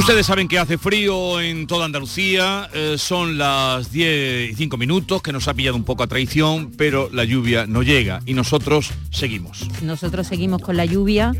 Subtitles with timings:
[0.00, 5.20] Ustedes saben que hace frío en toda Andalucía, eh, son las 10 y 5 minutos,
[5.20, 8.92] que nos ha pillado un poco a traición, pero la lluvia no llega y nosotros
[9.10, 9.68] seguimos.
[9.82, 11.34] Nosotros seguimos con la lluvia,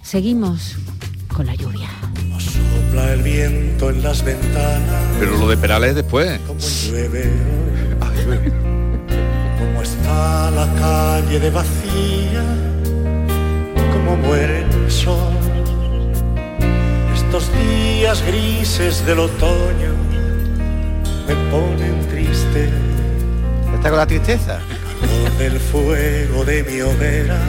[0.00, 0.76] seguimos
[1.26, 1.90] con la lluvia.
[2.38, 5.16] Sopla el viento en las ventanas.
[5.18, 6.40] Pero lo de Perales después.
[6.46, 7.32] Como llueve.
[9.58, 12.44] Como está la calle de vacía.
[13.92, 15.61] Como muere el sol.
[17.32, 19.94] Estos días grises del otoño
[21.26, 22.68] me ponen triste.
[23.74, 24.60] ¿Está con la tristeza?
[25.38, 27.40] Del fuego de mi hoguera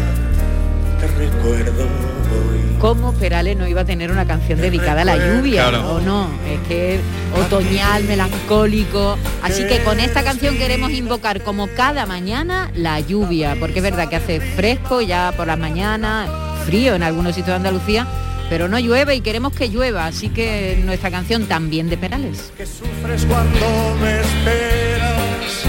[1.02, 2.78] te recuerdo hoy.
[2.80, 5.68] ¿Cómo Perales no iba a tener una canción dedicada a la lluvia?
[5.68, 5.96] Claro.
[5.96, 6.30] ¿O no?
[6.50, 7.02] Es que
[7.36, 9.18] otoñal, melancólico.
[9.42, 14.08] Así que con esta canción queremos invocar como cada mañana la lluvia, porque es verdad
[14.08, 16.30] que hace fresco ya por las mañanas,
[16.66, 18.08] frío en algunos sitios de Andalucía,
[18.54, 22.54] pero no llueve y queremos que llueva, así que nuestra canción también de Perales.
[22.56, 25.66] que sufres cuando me esperas,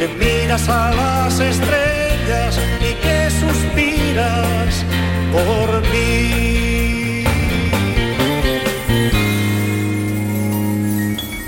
[0.00, 4.84] que miras a las estrellas y que suspiras
[5.30, 7.22] por mí.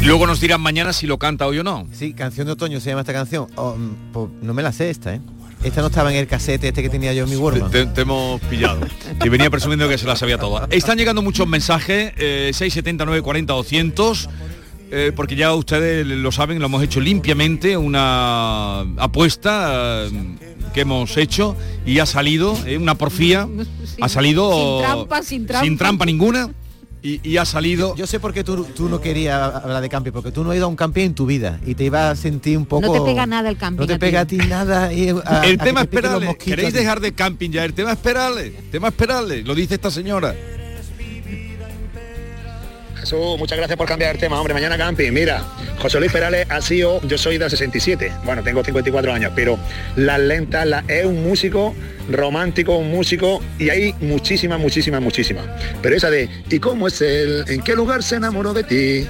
[0.05, 1.89] Luego nos dirán mañana si lo canta hoy o no.
[1.91, 3.49] Sí, canción de otoño se llama esta canción.
[3.57, 5.21] Oh, mm, pues no me la sé esta, ¿eh?
[5.63, 7.71] Esta no estaba en el casete este que tenía yo en mi Wordman.
[7.71, 8.81] Te, te hemos pillado.
[9.23, 10.67] Y venía presumiendo que se la sabía toda.
[10.71, 14.29] Están llegando muchos mensajes, eh, 679 40 200.
[14.93, 20.11] eh, porque ya ustedes lo saben, lo hemos hecho limpiamente, una apuesta eh,
[20.75, 23.47] que hemos hecho y ha salido, eh, una porfía,
[24.01, 25.65] ha salido sin trampa, sin trampa.
[25.65, 26.51] sin trampa ninguna
[27.03, 27.95] y, y ha salido...
[27.97, 30.57] Yo sé por qué tú, tú no querías hablar de camping, porque tú no has
[30.57, 32.87] ido a un camping en tu vida y te ibas a sentir un poco...
[32.87, 33.81] No te pega nada el camping.
[33.81, 34.01] No te a ti.
[34.01, 34.93] pega a ti nada.
[34.93, 38.51] y a- a el que tema mosquitos queréis dejar de camping ya, el tema esperarle,
[38.71, 40.35] tema esperarle, lo dice esta señora.
[43.39, 44.55] Muchas gracias por cambiar el tema, hombre.
[44.55, 45.11] Mañana camping.
[45.13, 45.43] Mira,
[45.79, 49.59] José Luis Perales ha sido, yo soy del 67, bueno, tengo 54 años, pero
[49.97, 51.75] las lentas, la- es un músico
[52.11, 55.45] romántico, un músico, y hay muchísimas, muchísimas, muchísimas.
[55.83, 57.45] Pero esa de, ¿y cómo es él?
[57.49, 59.07] ¿En qué lugar se enamoró de ti?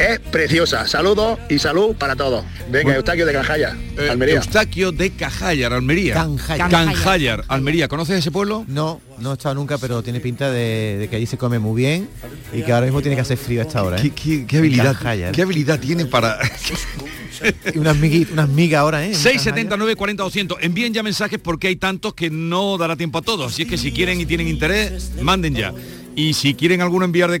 [0.00, 0.86] Es preciosa.
[0.86, 2.42] Saludos y salud para todos.
[2.70, 4.36] Venga, Eustaquio de Canjaya, Eh, Almería.
[4.36, 6.14] Eustaquio de Cajallar, Almería.
[6.14, 6.70] Canjallar.
[6.70, 7.86] Canjallar, Almería.
[7.86, 8.64] ¿Conoces ese pueblo?
[8.66, 11.82] No, no he estado nunca, pero tiene pinta de, de que allí se come muy
[11.82, 12.08] bien
[12.54, 13.98] y que ahora mismo tiene que hacer frío a esta hora.
[13.98, 14.02] ¿eh?
[14.02, 15.32] ¿Qué, qué- qué habilidad, Canjallar.
[15.32, 16.38] qué habilidad tiene para...
[17.74, 19.14] Y unas miguitas, unas migas ahora, ¿eh?
[19.14, 20.58] 679 40 200.
[20.60, 23.52] Envíen ya mensajes porque hay tantos que no dará tiempo a todos.
[23.52, 25.72] Así es que si quieren y tienen interés, manden ya.
[26.14, 27.40] Y si quieren alguno enviar de...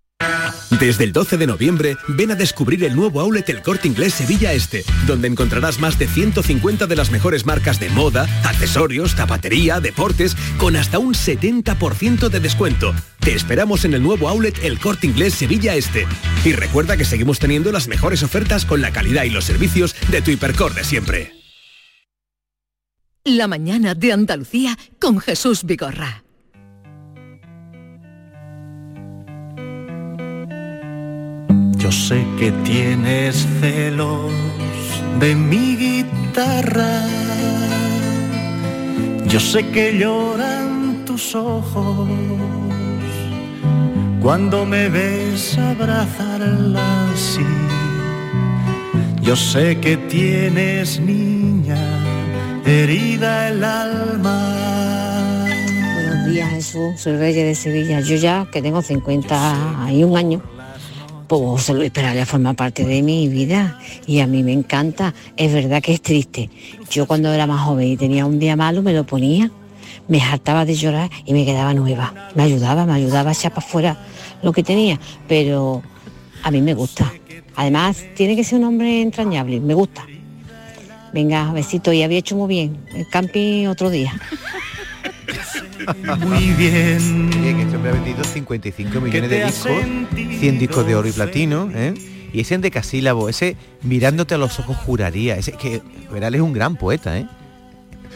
[0.79, 4.53] Desde el 12 de noviembre, ven a descubrir el nuevo outlet El Corte Inglés Sevilla
[4.53, 10.35] Este, donde encontrarás más de 150 de las mejores marcas de moda, accesorios, zapatería, deportes,
[10.57, 12.95] con hasta un 70% de descuento.
[13.19, 16.07] Te esperamos en el nuevo outlet El Corte Inglés Sevilla Este.
[16.43, 20.21] Y recuerda que seguimos teniendo las mejores ofertas con la calidad y los servicios de
[20.23, 21.33] tu hipercor de siempre.
[23.23, 26.20] La mañana de Andalucía con Jesús Vigorra.
[31.81, 34.31] Yo sé que tienes celos
[35.19, 37.01] de mi guitarra.
[39.27, 42.07] Yo sé que lloran tus ojos
[44.21, 47.47] cuando me ves abrazarla así.
[49.23, 51.81] Yo sé que tienes niña
[52.63, 55.47] herida el alma.
[55.95, 58.01] Buenos días Jesús, soy Reyes de Sevilla.
[58.01, 60.43] Yo ya que tengo 51 años,
[61.31, 65.13] pues Luis Perales forma parte de mi vida y a mí me encanta.
[65.37, 66.49] Es verdad que es triste.
[66.89, 69.49] Yo cuando era más joven y tenía un día malo me lo ponía,
[70.09, 72.13] me hartaba de llorar y me quedaba nueva.
[72.35, 74.05] Me ayudaba, me ayudaba a echar para afuera
[74.43, 74.99] lo que tenía,
[75.29, 75.81] pero
[76.43, 77.09] a mí me gusta.
[77.55, 80.05] Además, tiene que ser un hombre entrañable, me gusta.
[81.13, 82.77] Venga, besito, y había hecho muy bien.
[82.93, 84.19] El camping otro día.
[86.19, 87.29] Muy bien.
[87.41, 89.71] Bien, este hombre ha vendido 55 millones de discos,
[90.39, 91.93] 100 discos de oro y platino, ¿eh?
[92.33, 95.81] Y ese en decasílabo, ese mirándote a los ojos juraría, ese que
[96.11, 97.27] Verál es un gran poeta, ¿eh?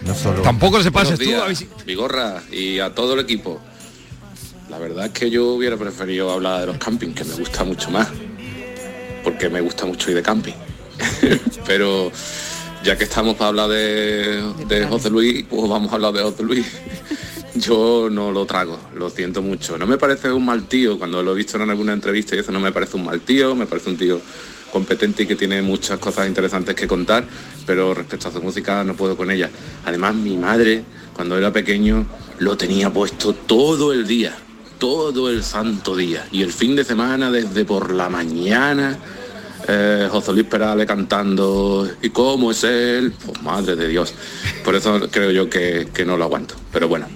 [0.06, 0.42] No solo.
[0.42, 1.26] Tampoco se pases tú.
[1.26, 3.60] días, a ver si- Vigorra y a todo el equipo.
[4.70, 7.90] La verdad es que yo hubiera preferido hablar de los campings, que me gusta mucho
[7.92, 8.08] más.
[9.24, 10.54] Porque me gusta mucho ir de camping.
[11.66, 12.12] Pero
[12.84, 16.44] ya que estamos para hablar de, de José Luis, pues vamos a hablar de José
[16.44, 16.66] Luis.
[17.56, 19.78] Yo no lo trago, lo siento mucho.
[19.78, 22.52] No me parece un mal tío, cuando lo he visto en alguna entrevista y eso
[22.52, 24.20] no me parece un mal tío, me parece un tío
[24.74, 27.24] competente y que tiene muchas cosas interesantes que contar,
[27.66, 29.50] pero respecto a su música no puedo con ella.
[29.86, 32.06] Además, mi madre, cuando era pequeño,
[32.40, 34.36] lo tenía puesto todo el día,
[34.78, 36.28] todo el santo día.
[36.34, 39.00] Y el fin de semana, desde por la mañana,
[39.66, 43.14] eh, José Luis Perales cantando, ¿y cómo es él?
[43.26, 44.14] Pues madre de Dios.
[44.66, 46.56] Por eso creo yo que, que no lo aguanto.
[46.74, 47.08] Pero bueno,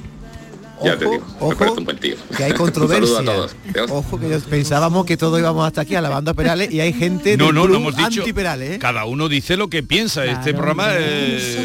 [0.84, 2.16] ya te digo, me ojo, parece un buen tío.
[2.36, 3.20] Que hay controversia.
[3.20, 3.56] a todos.
[3.90, 7.48] Ojo que pensábamos que todos íbamos hasta aquí alabando a Perales y hay gente No,
[7.48, 8.22] del no, no hemos dicho.
[8.22, 8.80] anti-Perales, ¿eh?
[8.80, 10.26] Cada uno dice lo que piensa.
[10.26, 11.58] este programa es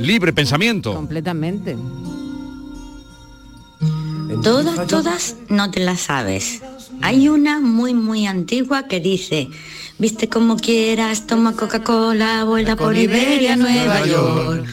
[0.00, 0.94] libre pensamiento.
[0.94, 1.76] Completamente.
[4.42, 6.62] Todas, todas no te las sabes.
[7.02, 9.48] Hay una muy, muy antigua que dice,
[9.98, 14.66] viste como quieras, toma Coca-Cola, vuela por Iberia, Nueva York.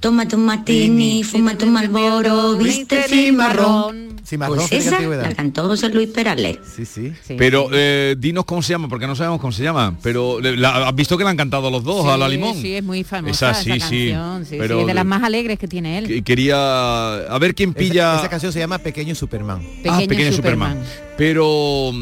[0.00, 4.08] Tómate un martini, fúmate un malboro, viste cimarrón.
[4.24, 6.58] Cimarrón, Pues esa la cantó José Luis Perales.
[6.76, 7.12] Sí, sí.
[7.38, 9.96] Pero eh, dinos cómo se llama, porque no sabemos cómo se llama.
[10.02, 12.54] Pero la- has visto que le han cantado los dos a la limón.
[12.60, 13.78] Sí, es muy famosa Esa esa, sí, sí,
[14.10, 14.44] canción.
[14.44, 16.06] Sí, sí, pero es de las más alegres que tiene él.
[16.06, 18.10] Que- Quería a ver quién pilla.
[18.12, 19.62] Esa, esa canción se llama Pequeño Superman.
[19.88, 20.78] Ah, pequeño Superman.
[21.16, 21.92] Pero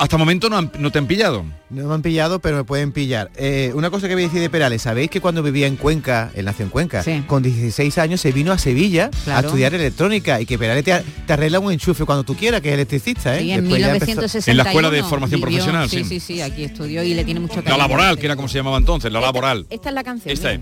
[0.00, 1.44] hasta el momento no, han- no te han pillado.
[1.68, 3.30] No me han pillado, pero me pueden pillar.
[3.36, 6.30] Eh, una cosa que voy a decir de Perales, ¿sabéis que cuando vivía en Cuenca,
[6.34, 7.22] él nació en Cuenca, Sí.
[7.26, 11.32] con 16 años se vino a Sevilla a estudiar electrónica y que Perales te, te
[11.32, 13.42] arregla un enchufe cuando tú quieras, que es electricista, ¿eh?
[13.42, 15.98] Sí, en Después ya empezó- 1961 En la escuela de formación vivió- profesional, sí.
[15.98, 16.04] sí.
[16.04, 17.78] Sí, sí, aquí estudió y le tiene mucho La cariño.
[17.78, 19.66] laboral, que era como se llamaba entonces, la laboral.
[19.68, 20.32] Esta es la canción.
[20.32, 20.60] Esta es.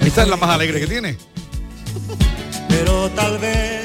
[0.00, 1.16] Esta es la más alegre que tiene.
[2.68, 3.84] pero tal vez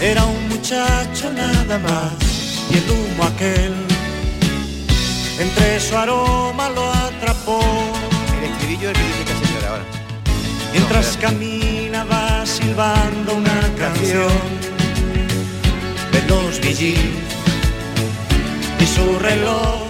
[0.00, 2.12] era un muchacho nada más
[2.74, 3.74] y el humo aquel.
[5.38, 7.60] Entre su aroma lo atrapó.
[8.38, 9.84] El estribillo del que dice que hace llorar ahora.
[10.72, 14.64] mientras caminaba silbando una canción.
[16.12, 16.96] De los VG
[18.80, 19.84] y su reloj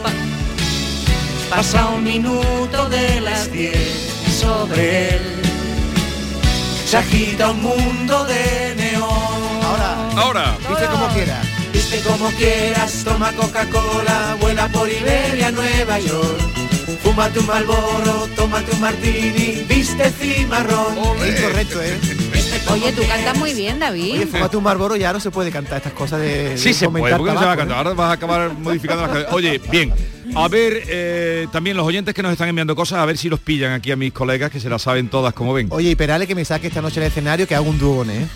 [1.50, 3.76] pasa un minuto de las 10
[4.40, 5.22] sobre él.
[6.86, 9.64] Se agita un mundo de neón.
[9.64, 10.56] Ahora, Ahora.
[10.68, 11.43] Dice como quiera.
[12.02, 16.40] Como quieras, toma Coca-Cola, vuela por Iberia, Nueva York.
[17.02, 20.96] Fúmate un Malboro, tómate un martini, viste cimarrón.
[21.22, 21.98] Es incorrecto, ¿eh?
[22.70, 24.14] Oye, tú cantas muy bien, David.
[24.14, 26.88] Oye, fumate un Marlboro ya no se puede cantar estas cosas de, Sí de se
[26.88, 27.78] puede, no se va a cantar.
[27.78, 29.34] Ahora vas a acabar modificando las canciones.
[29.34, 29.94] Oye, bien.
[30.34, 33.38] A ver, eh, también los oyentes que nos están enviando cosas, a ver si los
[33.38, 35.68] pillan aquí a mis colegas que se las saben todas como ven.
[35.70, 38.26] Oye, y Perales que me saque esta noche al escenario que hago un dúo, ¿eh?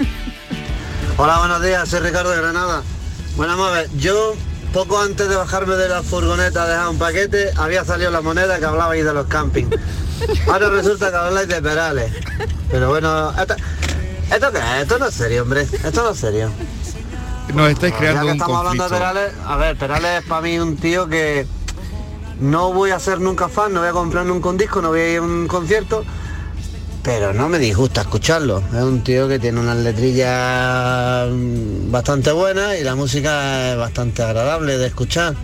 [1.16, 2.82] Hola, buenos días, soy Ricardo de Granada.
[3.38, 4.34] Bueno, vamos a ver, yo
[4.72, 8.58] poco antes de bajarme de la furgoneta a dejar un paquete, había salido la moneda
[8.58, 9.76] que hablabais de los campings.
[10.48, 12.12] Ahora resulta que habláis de Perales.
[12.68, 13.54] Pero bueno, esto,
[14.28, 14.82] ¿esto qué es?
[14.82, 15.60] Esto no es serio, hombre.
[15.62, 16.50] Esto no es serio.
[17.54, 19.14] Nos estáis Ya creando que un estamos hablando de conflicto.
[19.14, 21.46] Perales, a ver, Perales es para mí un tío que
[22.40, 25.00] no voy a ser nunca fan, no voy a comprar nunca un disco, no voy
[25.00, 26.04] a ir a un concierto,
[27.02, 28.62] pero no me disgusta escucharlo.
[28.74, 31.28] Es un tío que tiene unas letrillas
[31.90, 35.34] bastante buenas y la música es bastante agradable de escuchar.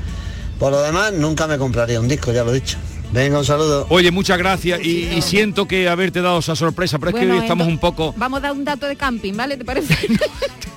[0.59, 2.77] Por lo demás, nunca me compraría un disco, ya lo he dicho.
[3.13, 3.87] Venga, un saludo.
[3.91, 7.35] Oye, muchas gracias y, y siento que haberte dado esa sorpresa, pero es que Bueno,
[7.37, 8.13] hoy estamos un poco...
[8.17, 9.57] Vamos a dar un dato de camping, ¿vale?
[9.57, 9.97] ¿Te parece?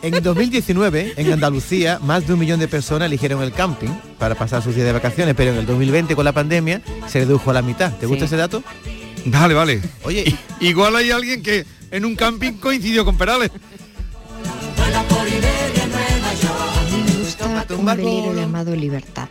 [0.03, 4.61] En 2019, en Andalucía, más de un millón de personas eligieron el camping para pasar
[4.61, 7.63] sus días de vacaciones, pero en el 2020 con la pandemia se redujo a la
[7.63, 7.91] mitad.
[7.93, 8.25] ¿Te gusta Sí.
[8.27, 8.61] ese dato?
[9.29, 9.81] Vale, vale.
[10.03, 13.51] Oye, Igual hay alguien que en un camping coincidió con Perales.
[17.05, 19.29] me gusta un velero llamado Libertad.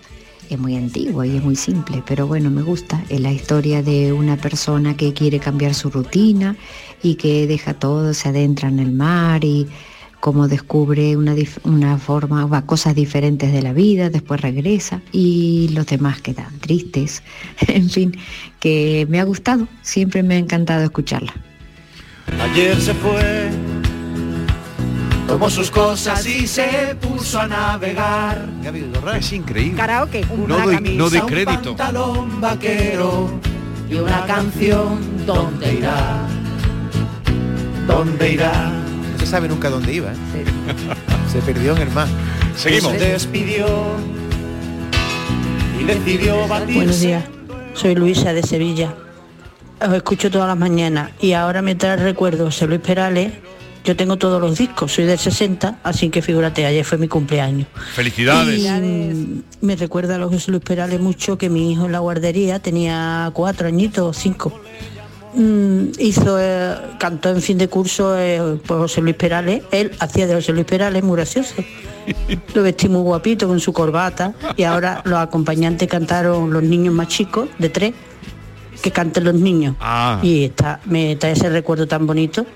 [0.49, 3.03] Es muy antiguo y es muy simple, pero bueno, me gusta.
[3.09, 6.57] Es la historia de una persona que quiere cambiar su rutina
[7.03, 9.67] y que deja todo, se adentra en el mar y
[10.27, 15.87] cómo descubre una, una forma, va, cosas diferentes de la vida, después regresa y los
[15.87, 17.23] demás quedan tristes.
[17.69, 18.19] En fin,
[18.59, 21.33] que me ha gustado, siempre me ha encantado escucharla.
[22.41, 23.51] Ayer se fue,
[25.29, 28.49] tomó sus cosas y se puso a navegar.
[29.17, 29.77] Es increíble.
[29.77, 30.27] Karaoke.
[30.49, 31.77] No doy, no doy un crédito.
[31.77, 33.31] pantalón vaquero
[33.89, 36.27] y una canción ¿Dónde irá?
[37.87, 38.86] ¿Dónde irá?
[39.27, 40.13] Se sabe nunca dónde iba.
[40.13, 40.45] ¿eh?
[41.33, 42.07] Se perdió en el mar.
[42.57, 42.93] Seguimos.
[42.93, 43.67] Se despidió
[45.81, 46.75] y decidió batirse.
[46.75, 47.25] Buenos días,
[47.75, 48.95] soy Luisa de Sevilla.
[49.85, 53.33] Os escucho todas las mañanas y ahora me trae recuerdo José Luis Perales.
[53.85, 57.67] Yo tengo todos los discos, soy del 60, así que figúrate, ayer fue mi cumpleaños.
[57.95, 58.61] Felicidades.
[58.61, 61.99] Y mm, me recuerda a los José Luis Perales mucho que mi hijo en la
[61.99, 64.61] guardería tenía cuatro añitos, cinco.
[65.37, 69.63] Mm, hizo, eh, cantó en fin de curso eh, por José Luis Perales.
[69.71, 71.55] Él hacía de José Luis Perales muy gracioso.
[72.55, 77.09] Lo vestí muy guapito con su corbata y ahora los acompañantes cantaron los niños más
[77.09, 77.95] chicos, de tres,
[78.81, 79.77] que canten los niños.
[79.81, 80.21] Ah.
[80.23, 82.47] Y está, me trae ese recuerdo tan bonito.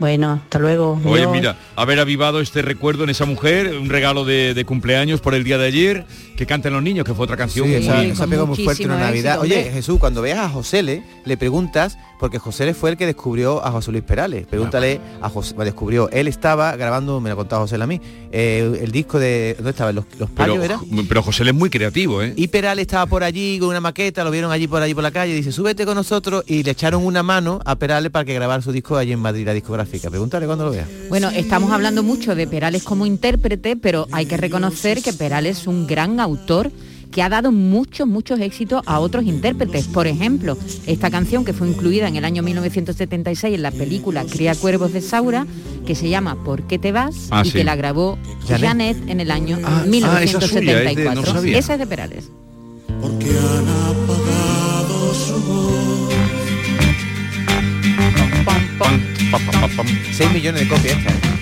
[0.00, 0.98] Bueno, hasta luego.
[1.04, 5.34] Oye, mira, haber avivado este recuerdo en esa mujer, un regalo de, de cumpleaños por
[5.34, 6.06] el día de ayer,
[6.38, 8.82] que canten los niños, que fue otra canción Sí, muy- esa, esa pegó muy fuerte
[8.84, 9.34] en Navidad.
[9.44, 9.70] éxito, Oye.
[9.70, 13.64] Jesús, cuando veas a José Le, le preguntas, porque José Le fue el que descubrió
[13.64, 14.46] a José Luis Perales.
[14.46, 18.00] Pregúntale a José, descubrió, él estaba grabando, me lo ha contado José Le a mí,
[18.30, 19.90] eh, el disco de, ¿dónde estaba?
[19.90, 20.80] Los, los pero, payos, ¿era?
[21.08, 22.34] pero José Le es muy creativo, ¿eh?
[22.36, 25.10] Y Perales estaba por allí con una maqueta, lo vieron allí por allí por la
[25.10, 28.62] calle, dice, súbete con nosotros y le echaron una mano a Perales para que grabara
[28.62, 30.10] su disco allí en Madrid, la discográfica.
[30.10, 30.86] Pregúntale cuando lo vea.
[31.08, 35.66] Bueno, estamos hablando mucho de Perales como intérprete, pero hay que reconocer que Perales es
[35.66, 36.70] un gran autor
[37.10, 39.86] que ha dado muchos, muchos éxitos a otros intérpretes.
[39.88, 44.54] Por ejemplo, esta canción que fue incluida en el año 1976 en la película Cría
[44.54, 45.46] Cuervos de Saura,
[45.86, 47.28] que se llama ¿Por qué te vas?
[47.30, 47.58] Ah, y sí.
[47.58, 48.66] que la grabó Janet.
[48.66, 51.32] Janet, en el año Ah, ah, esa es suya, es de- no 1974.
[51.34, 51.58] sabía.
[51.58, 52.24] esa es de Perales.
[53.00, 55.70] Porque han apagado su voz.
[60.12, 61.39] 6 millones de copias esta, ¿eh?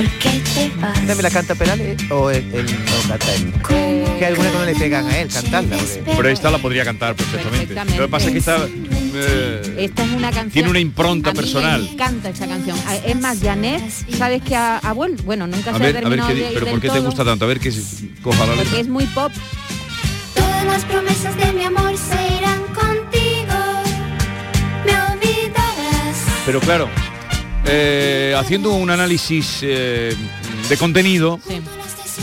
[0.00, 0.98] ¿Por qué te vas?
[0.98, 3.52] ¿Esta me la canta Perales o él, no canta él?
[4.18, 5.76] Que algunas no le pegan a él cantarla.
[5.76, 7.74] porque- Pero esta la podría cantar perfectamente.
[7.74, 8.56] Lo que pasa es que esta
[9.12, 10.50] eh, Esta es una canción.
[10.52, 11.82] tiene una impronta a mí personal.
[11.82, 12.78] Me encanta esa canción.
[13.04, 13.82] Es más, Janet,
[14.16, 15.22] ¿sabes que ha, ha vuelto?
[15.24, 16.88] Bueno, nunca A se ver, ha a ver terminado qué, de pero del ¿por qué
[16.88, 17.44] te todo, gusta tanto?
[17.44, 18.64] A ver que se- coja la letra.
[18.64, 19.32] Porque es muy pop.
[20.34, 23.56] Todas las promesas de mi amor se irán contigo.
[24.86, 26.16] Me olvidarás.
[26.46, 26.88] Pero claro,
[27.66, 30.14] eh, haciendo un análisis eh,
[30.68, 31.40] de contenido,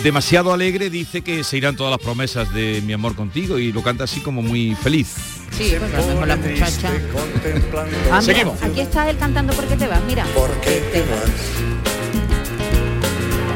[0.04, 3.82] demasiado alegre dice que se irán todas las promesas de mi amor contigo y lo
[3.84, 5.16] canta así como muy feliz.
[5.58, 6.92] Sí, porque a lo mejor la muchacha.
[6.92, 8.62] Ah, mira, Seguimos.
[8.62, 10.04] Aquí está él cantando ¿Por qué te vas?
[10.06, 10.26] Mira.
[10.36, 11.68] ¿Por qué te vas?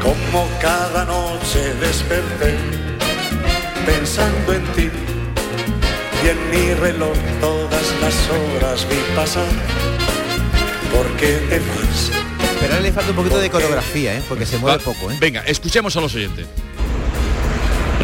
[0.02, 2.56] Como cada noche desperté
[3.86, 4.90] pensando en ti
[6.24, 10.01] y en mi reloj todas las horas vi pasar.
[10.92, 12.10] ¿Por qué te vas?
[12.60, 14.22] Perales le falta un poquito de coreografía, ¿eh?
[14.28, 15.10] porque se mueve Va, poco.
[15.10, 15.16] ¿eh?
[15.20, 16.46] Venga, escuchemos a los oyentes.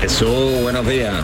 [0.01, 1.15] Jesús, buenos días.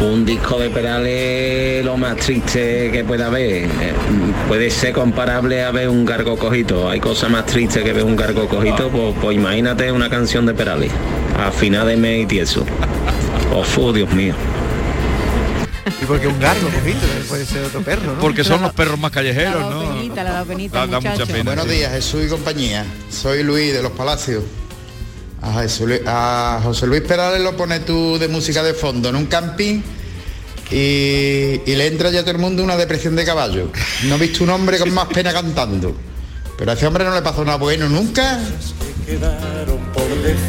[0.00, 3.64] Un disco de Perales lo más triste que pueda haber.
[3.64, 3.68] Eh,
[4.46, 6.88] Puede ser comparable a ver un gargo cojito.
[6.90, 8.90] Hay cosas más tristes que ver un gargo cojito.
[8.90, 10.90] Pues, pues imagínate una canción de Perales.
[11.38, 12.64] A final de mes y tieso.
[13.54, 14.34] Oh, fu, Dios mío.
[16.00, 16.98] Y porque un gargo, cojito,
[17.28, 18.20] puede ser otro perro, ¿no?
[18.20, 19.80] Porque son los perros más callejeros, La ¿no?
[19.94, 21.44] penita, la da penita, Da- da mucha pena.
[21.44, 22.84] Buenos días, Jesús y compañía.
[23.10, 24.44] Soy Luis de Los Palacios.
[25.40, 29.16] A, Jesús Luis- a José Luis Perales lo pones tú de música de fondo en
[29.16, 29.80] un camping
[30.70, 30.74] y,
[31.64, 33.70] y le entra ya a todo el mundo una depresión de caballo.
[34.04, 35.96] No he visto un hombre con más pena cantando.
[36.58, 38.38] Pero a ese hombre no le pasó nada bueno nunca.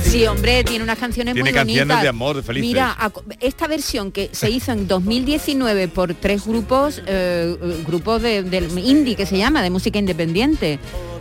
[0.03, 2.01] Sí, hombre, tiene unas canciones Tiene muy canciones bonitas.
[2.01, 2.67] de amor, de felices.
[2.67, 2.97] Mira,
[3.39, 9.15] esta versión que se hizo en 2019 por tres grupos, eh, grupos de, del indie
[9.15, 10.79] que se llama, de música independiente,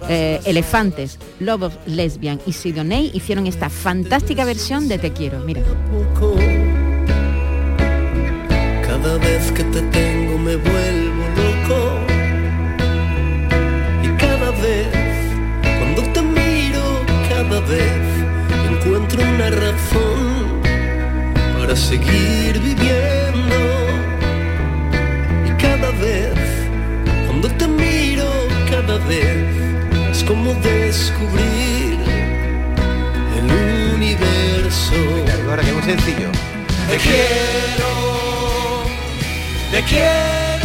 [0.08, 5.40] eh, Elefantes, Lobos, Lesbian y Sidoney hicieron esta fantástica versión de Te Quiero.
[5.40, 5.62] Mira.
[8.82, 10.56] Cada vez que te tengo me
[17.68, 18.06] vez
[18.70, 20.60] encuentro una razón
[21.58, 23.56] para seguir viviendo.
[25.46, 26.34] Y cada vez,
[27.26, 28.28] cuando te miro,
[28.70, 29.44] cada vez
[30.10, 31.98] es como descubrir
[33.38, 34.94] el universo.
[35.48, 36.30] Ahora que es sencillo.
[36.88, 37.90] Te quiero,
[39.72, 40.55] te quiero.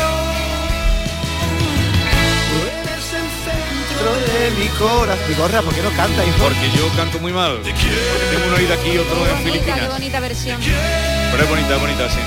[4.01, 5.27] Centro de mi corazón.
[5.27, 6.38] Vigorra, ¿por qué no canta, hijo?
[6.39, 7.58] Porque yo canto muy mal.
[7.58, 9.89] Porque tengo un oído aquí y otro en Bonita, qué Filipinas.
[9.89, 10.62] bonita versión.
[11.31, 12.20] Pero es bonita, es bonita, sí.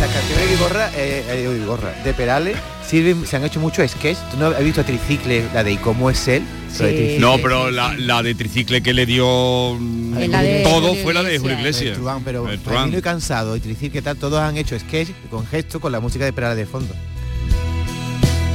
[0.00, 3.90] Las canciones de Vigorra, eh, eh, de Vigorra, de Perales, sirven, se han hecho muchos
[3.90, 4.18] sketches.
[4.30, 6.42] ¿Tú no has visto a Tricicle, la de ¿Y cómo es él?
[6.74, 7.18] Tricicle.
[7.18, 11.38] No, pero la, la de tricicle que le dio mm, de todo fue la de.
[11.38, 11.98] Julio Iglesias.
[11.98, 12.98] Truán, pero El Truán.
[13.02, 16.56] Cansado y Tricicle, tal, todos han hecho sketch con gesto con la música de Perales
[16.56, 16.94] de fondo.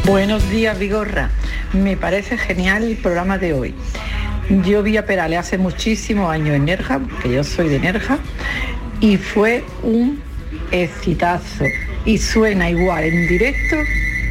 [0.09, 1.29] Buenos días, Vigorra.
[1.71, 3.75] Me parece genial el programa de hoy.
[4.65, 8.17] Yo vi a Perales hace muchísimos años en Nerja, que yo soy de Nerja,
[9.01, 10.19] y fue un
[10.71, 11.65] exitazo.
[12.05, 13.75] Y suena igual en directo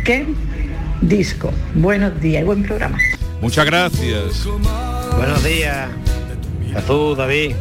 [0.05, 0.37] que en
[1.01, 1.53] disco.
[1.75, 2.99] Buenos días y buen programa.
[3.41, 4.49] Muchas gracias.
[5.17, 5.91] Buenos días,
[6.73, 7.55] Jesús, David.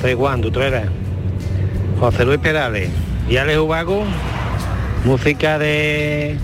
[0.00, 0.88] Soy Juan, tú eres.
[2.00, 2.90] José Luis Perales
[3.30, 4.04] y Alex Ubago,
[5.04, 6.36] música de,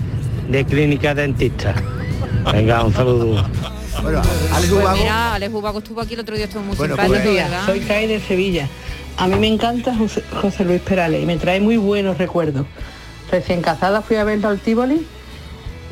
[0.51, 1.73] de clínica dentista.
[2.51, 3.45] Venga, un saludo.
[4.01, 4.21] Bueno,
[4.53, 7.65] Alex Pues mira, Alex Ubago estuvo aquí el otro día, estuvo muy Buenos simpático, ¿verdad?
[7.65, 8.67] soy Kai de Sevilla.
[9.17, 12.65] A mí me encanta José, José Luis Perales y me trae muy buenos recuerdos.
[13.31, 15.05] Recién casada fui a verlo al Tívoli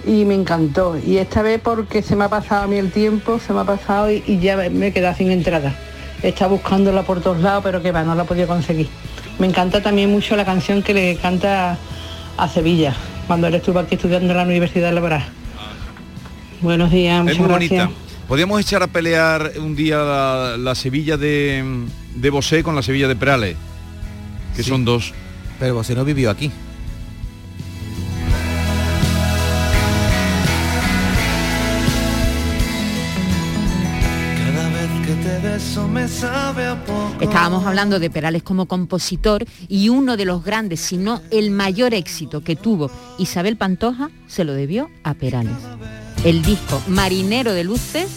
[0.05, 0.97] y me encantó.
[0.97, 3.65] Y esta vez porque se me ha pasado a mí el tiempo, se me ha
[3.65, 5.75] pasado y, y ya me he quedado sin entrada.
[6.23, 8.89] Está buscándola por todos lados, pero que va, no la podido conseguir.
[9.37, 11.77] Me encanta también mucho la canción que le canta
[12.37, 12.93] a Sevilla,
[13.29, 15.23] cuando él estuvo aquí estudiando en la Universidad Laboral.
[16.61, 17.85] Buenos días, Es muchas muy gracias.
[17.85, 17.99] bonita.
[18.27, 21.63] Podríamos echar a pelear un día la, la Sevilla de,
[22.15, 23.55] de Bosé con la Sevilla de Perales,
[24.55, 25.13] que son dos.
[25.59, 26.51] Pero Bosé no vivió aquí.
[34.37, 37.08] Cada vez que te beso me sabe a poco.
[37.21, 41.93] Estábamos hablando de Perales como compositor y uno de los grandes, si no el mayor
[41.93, 45.53] éxito que tuvo Isabel Pantoja, se lo debió a Perales.
[46.23, 48.07] El disco Marinero de Luces,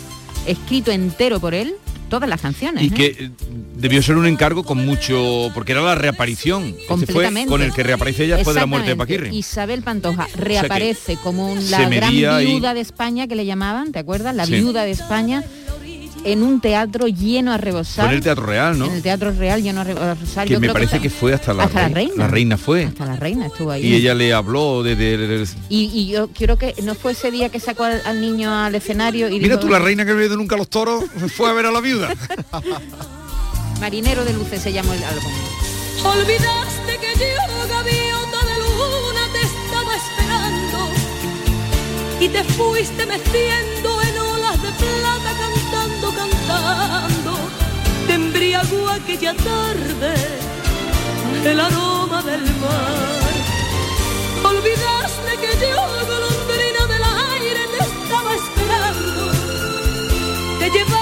[0.46, 1.74] escrito entero por él,
[2.08, 2.84] todas las canciones.
[2.84, 2.90] Y ¿eh?
[2.94, 3.30] que eh,
[3.76, 6.74] debió ser un encargo con mucho, porque era la reaparición.
[7.10, 8.96] Fue con el que reaparece ella después de la muerte de.
[8.96, 9.36] Paquirri.
[9.36, 14.34] Isabel Pantoja reaparece como un- la gran viuda de España que le llamaban, ¿te acuerdas?
[14.36, 14.52] La Sí.
[14.54, 15.42] viuda de España
[16.24, 18.04] en un teatro lleno a rebosar.
[18.06, 18.86] Fue en el Teatro Real, ¿no?
[18.86, 20.46] En el Teatro Real lleno a re- a rebosar.
[20.46, 22.14] Que Yo me creo parece hasta- que fue hasta la, hasta la rei- reina.
[22.16, 22.84] La reina fue.
[22.84, 23.84] Hasta la reina estuvo ahí.
[23.86, 24.94] Y ella le habló de...
[24.96, 28.00] de- de- de- Y, y yo quiero que no fue ese día que sacó al,
[28.04, 30.54] al niño al escenario y Mira dijo, tú, la reina que no ha ido nunca
[30.54, 31.04] a los toros
[31.36, 32.08] fue a ver a la viuda.
[33.80, 35.32] Marinero de Luces se llamó el álbum.
[36.04, 40.88] Olvidaste que yo, gaviota de luna, te estaba esperando
[42.20, 45.81] y te fuiste meciendo en olas de plata cantando,
[48.06, 50.14] Te embriagó aquella tarde
[51.44, 53.32] el aroma del mar.
[54.44, 59.32] Olvidaste que yo, golondrina del aire, te estaba esperando.
[60.58, 61.01] Te llevaste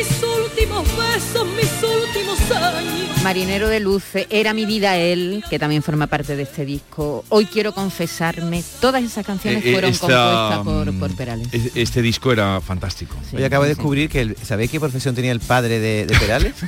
[0.00, 3.22] mis últimos besos, mis últimos años.
[3.22, 7.22] Marinero de Luces, Era mi vida él, que también forma parte de este disco.
[7.28, 11.48] Hoy quiero confesarme, todas esas canciones Eh, eh, fueron esta, compuestas por, mm, por Perales.
[11.52, 13.14] es- Este disco era fantástico.
[13.34, 16.54] Hoy acabo de descubrir que, el- ¿sabéis qué profesión tenía el padre de, de Perales?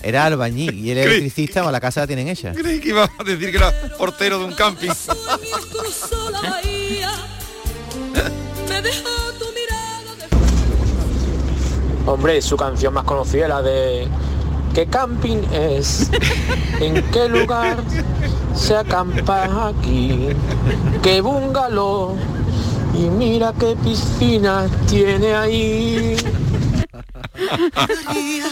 [0.00, 2.52] Era albañil y Creí- electricista o la casa la tienen ella.
[2.52, 4.88] Creí que iba a decir que era portero de un camping.
[12.08, 14.08] Hombre, su canción más conocida es la de
[14.74, 16.10] ¿Qué camping es?
[16.80, 17.76] ¿En qué lugar
[18.54, 20.30] se acampa aquí?
[21.02, 22.16] ¿Qué bungalow?
[22.94, 26.16] Y mira qué piscina tiene ahí.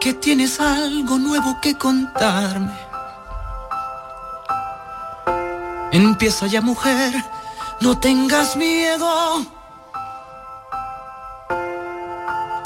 [0.00, 2.74] que tienes algo nuevo que contarme.
[5.92, 7.14] Empieza ya mujer,
[7.80, 9.63] no tengas miedo.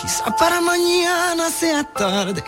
[0.09, 2.42] Quizá para mañana sea tarde.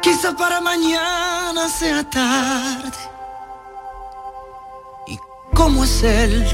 [0.00, 2.96] Quizá para mañana sea tarde.
[5.08, 5.18] ¿Y
[5.52, 6.46] cómo es él?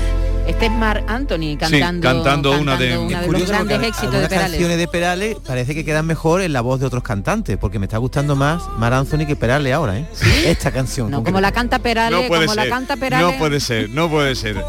[0.46, 4.50] Este es Mar Anthony cantando, cantando una de- uno de los grandes éxitos de Perales.
[4.52, 7.84] canciones de Perales parece que quedan mejor en la voz de otros cantantes, porque me
[7.84, 10.08] está gustando más Mar Anthony que Perales ahora, ¿eh?
[10.46, 11.10] Esta canción.
[11.10, 12.70] No, como la canta Perales, No puede como la ser.
[12.70, 13.32] canta Perales.
[13.32, 14.64] No puede ser, no puede ser.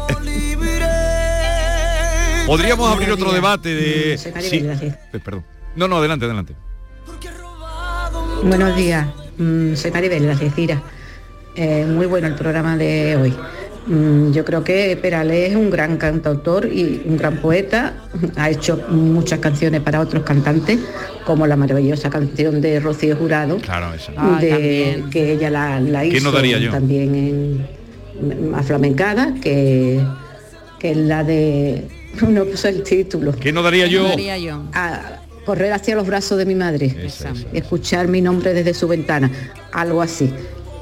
[2.48, 4.16] Podríamos abrir otro debate Mm, de...
[4.18, 4.56] soy Sí.
[4.66, 5.44] Eh, Perdón.
[5.76, 6.54] No, no, adelante, adelante.
[8.42, 9.06] Buenos días,
[9.36, 10.80] Mm, soy Maribel Algeciras.
[11.54, 13.34] Eh, muy bueno el programa de hoy.
[13.86, 17.94] Mm, yo creo que Perales es un gran cantautor y un gran poeta.
[18.36, 20.78] Ha hecho muchas canciones para otros cantantes,
[21.26, 24.10] como la maravillosa canción de Rocío Jurado, Claro, eso.
[24.40, 26.70] de, que ella la, la ¿Qué hizo no daría yo?
[26.70, 30.00] también en aflamencada, que,
[30.80, 31.86] que es la de...
[32.28, 33.32] No puse el título.
[33.32, 34.02] ¿Qué no daría yo?
[34.74, 36.94] A correr hacia los brazos de mi madre,
[37.54, 39.30] escuchar mi nombre desde su ventana,
[39.72, 40.30] algo así.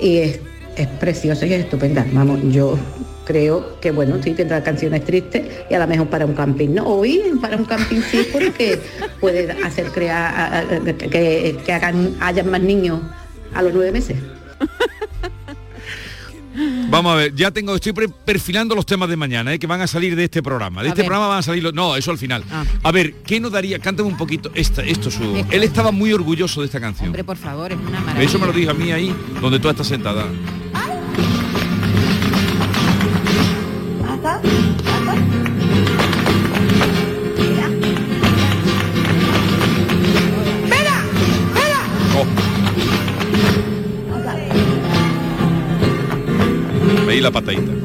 [0.01, 0.41] Y es,
[0.77, 2.05] es preciosa y es estupenda.
[2.13, 2.77] Vamos, yo
[3.25, 6.85] creo que bueno, sí tendrá canciones tristes y a lo mejor para un camping no.
[6.87, 8.79] Hoy para un camping sí porque
[9.21, 13.01] puede hacer crear a- a- que, que hagan hayan más niños
[13.55, 14.17] a los nueve meses.
[16.89, 19.87] Vamos a ver, ya tengo, estoy perfilando los temas de mañana, eh, que van a
[19.87, 20.83] salir de este programa.
[20.83, 21.07] De A este ver.
[21.09, 21.75] programa van a salir los.
[21.75, 22.45] No, eso al final.
[22.51, 22.65] Ah.
[22.83, 23.79] A ver, ¿qué nos daría?
[23.79, 25.45] Cántame un poquito esta, esto su.
[25.51, 27.09] Él estaba muy orgulloso de esta canción.
[27.09, 28.25] Hombre, por favor, es una maravilla.
[28.25, 30.27] Eso me lo dijo a mí ahí, donde tú estás sentada.
[47.17, 47.76] Ahí la patadita.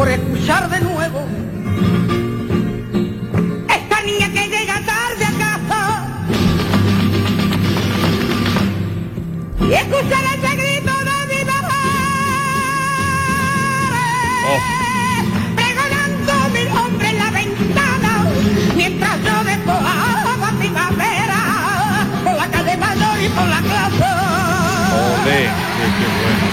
[0.00, 1.20] Por escuchar de nuevo.
[3.68, 5.80] Esta niña que llega tarde a casa.
[9.60, 11.80] Y escuchar ese grito de mi mamá
[15.54, 18.12] pregonando mi nombre en la ventana.
[18.74, 21.40] Mientras yo despojaba primavera.
[22.24, 24.10] Por la calle mayor y por la plaza
[25.22, 25.40] Olé,
[25.76, 26.49] qué, qué bueno,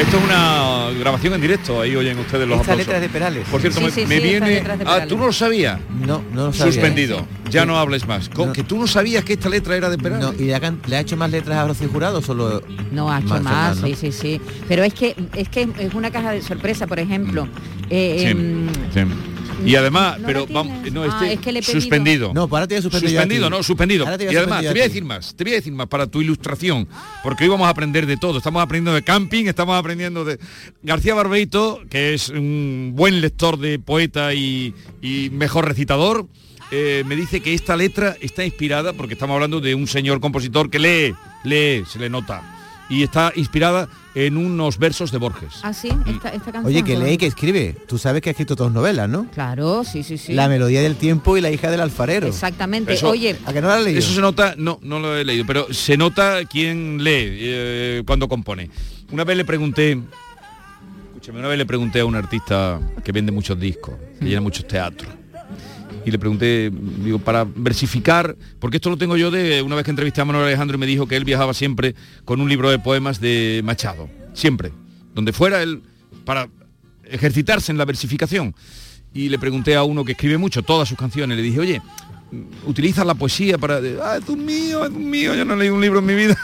[0.00, 2.78] esto es una grabación en directo, ahí oyen ustedes los Esta aplausos.
[2.78, 3.48] letra es de Perales.
[3.50, 4.62] Por cierto, Sí, me, sí, me sí, esta viene...
[4.86, 5.04] Ah.
[5.08, 5.80] ¿tú no lo sabías?
[6.06, 6.72] No, no lo sabía.
[6.72, 7.26] Suspendido.
[7.50, 8.28] Ya no hables más.
[8.28, 10.26] Con que tú no sabías que esta letra era de Perales.
[10.26, 13.20] No, ¿Y le ha, le ha hecho más letras a Rocío Jurado solo No, ha
[13.20, 14.40] hecho más, sí, sí, sí.
[14.68, 17.48] Pero es que es que es una caja de sorpresa, por ejemplo.
[17.90, 19.00] eh, Sí, em, sí.
[19.64, 22.32] Y además, no pero vamos, no, Ah, este es que le he suspendido.
[22.34, 23.50] No, pues ahora te voy a suspender yo a Suspendido, ti.
[23.56, 24.04] no, suspendido.
[24.04, 24.88] Ahora te voy Y además, te voy a ti.
[24.88, 26.88] decir más, te voy a decir más para tu ilustración,
[27.22, 28.38] porque hoy vamos a aprender de todo.
[28.38, 30.38] Estamos aprendiendo de camping, estamos aprendiendo de
[30.82, 36.26] García Barbeito, que es un buen lector de poeta y, y mejor recitador.
[36.70, 40.70] eh, me dice que esta letra está inspirada, porque estamos hablando de un señor compositor
[40.70, 41.14] que lee,
[41.44, 42.53] lee, se le nota,
[42.88, 45.54] y está inspirada en unos versos de Borges.
[45.62, 46.66] Ah, sí, esta, esta canción.
[46.66, 47.74] Oye, que lee y que escribe.
[47.88, 49.26] Tú sabes que ha escrito dos novelas, ¿no?
[49.32, 50.34] Claro, sí, sí, sí.
[50.34, 52.26] La melodía del tiempo y la hija del alfarero.
[52.28, 52.92] Exactamente.
[52.92, 53.98] Eso- Oye, ¿A que no la has leído?
[53.98, 58.28] Eso se nota, no, no lo he leído, pero se nota quién lee eh, cuando
[58.28, 58.70] compone.
[59.10, 59.98] Una vez le pregunté,
[61.08, 64.66] escúchame, una vez le pregunté a un artista que vende muchos discos, que llena muchos
[64.68, 65.10] teatros.
[66.06, 69.90] Y le pregunté, digo, para versificar, porque esto lo tengo yo de una vez que
[69.90, 72.78] entrevisté a Manuel Alejandro y me dijo que él viajaba siempre con un libro de
[72.78, 74.70] poemas de Machado, siempre,
[75.14, 75.82] donde fuera él,
[76.26, 76.48] para
[77.04, 78.54] ejercitarse en la versificación.
[79.14, 81.80] Y le pregunté a uno que escribe mucho, todas sus canciones, le dije, oye,
[82.66, 83.76] utilizas la poesía para...
[84.02, 86.36] Ah, es un mío, es un mío, yo no leí un libro en mi vida.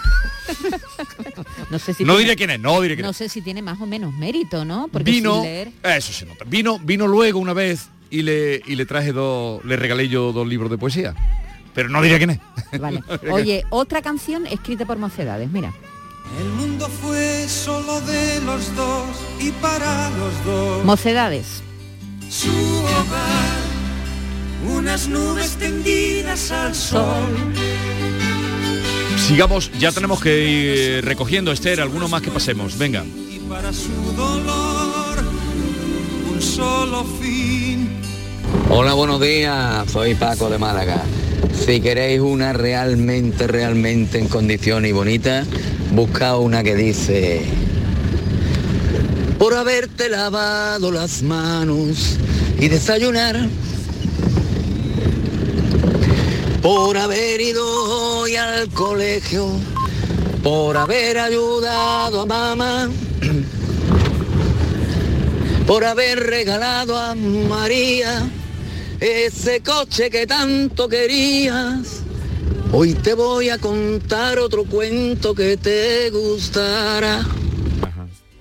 [1.71, 3.17] no sé si No tiene- diré quién es, no diré quién no es.
[3.17, 4.89] sé si tiene más o menos mérito, ¿no?
[4.91, 5.71] Porque Vino, leer.
[5.83, 6.45] eso se nota.
[6.45, 10.47] Vino, vino luego una vez y le, y le traje dos, le regalé yo dos
[10.47, 11.15] libros de poesía.
[11.75, 12.41] Pero no diré quién es.
[12.81, 13.03] Vale.
[13.23, 15.73] No Oye, otra canción escrita por Mocedades, mira.
[16.39, 19.07] El mundo fue solo de los dos
[19.41, 20.85] y para los dos.
[20.85, 21.63] Mocedades.
[22.29, 23.59] Su hogar,
[24.77, 27.27] unas nubes tendidas al sol.
[29.17, 30.45] Sigamos, ya tenemos que
[30.99, 32.79] ir recogiendo, Esther, alguno más que pasemos.
[32.79, 33.05] Venga.
[33.05, 35.19] Y para su dolor,
[36.33, 37.80] un solo fin.
[38.73, 39.91] Hola, buenos días.
[39.91, 41.03] Soy Paco de Málaga.
[41.67, 45.45] Si queréis una realmente, realmente en condiciones y bonita,
[45.91, 47.43] busca una que dice...
[49.41, 52.17] Por haberte lavado las manos
[52.61, 53.49] y desayunar.
[56.63, 59.49] Por haber ido hoy al colegio.
[60.45, 62.89] Por haber ayudado a mamá.
[65.67, 68.31] Por haber regalado a María
[69.01, 72.03] ese coche que tanto querías.
[72.73, 77.25] Hoy te voy a contar otro cuento que te gustará.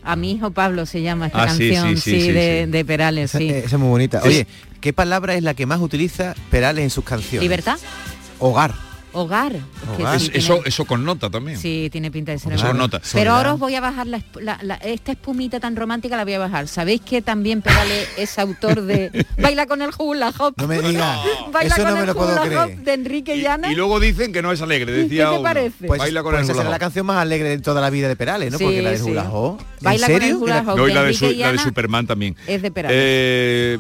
[0.04, 2.72] A mi hijo Pablo se llama esta Ah, canción, sí, sí, sí, sí, de, sí.
[2.72, 3.50] de Perales, sí.
[3.50, 4.22] Esa es muy bonita.
[4.24, 4.48] Oye,
[4.82, 7.42] ¿qué palabra es la que más utiliza Perales en sus canciones?
[7.42, 7.78] ¿Libertad?
[8.40, 8.74] Hogar.
[9.14, 9.54] Hogar.
[9.98, 11.58] que Es- sí, eso, tiene- eso con nota también.
[11.58, 12.76] Sí, tiene pinta de ser Eso hogar.
[12.76, 13.02] nota.
[13.14, 16.34] Pero ahora os voy a bajar la, la- la- esta espumita tan romántica la voy
[16.34, 16.68] a bajar.
[16.68, 20.54] ¿Sabéis que también Perales es autor de Baila con el hula hop?
[20.58, 21.20] No me digas.
[21.52, 22.60] Baila Eso con no me el lo puedo hula creer.
[22.60, 23.72] hop de Enrique Llana.
[23.72, 25.44] Y luego dicen que no es alegre, ¿Qué decía te uno.
[25.44, 25.88] parece?
[25.88, 26.80] Pues, Baila con pues el esa hula será la hop.
[26.80, 28.58] canción más alegre de toda la vida de Perales, ¿no?
[28.58, 29.04] Sí, Porque la sí.
[29.04, 29.60] hula hop.
[29.60, 32.06] ¿En Baila con el hula hop No, y de la de, su- la de Superman
[32.08, 32.36] también.
[32.46, 32.98] es de Perales.
[33.02, 33.78] Eh,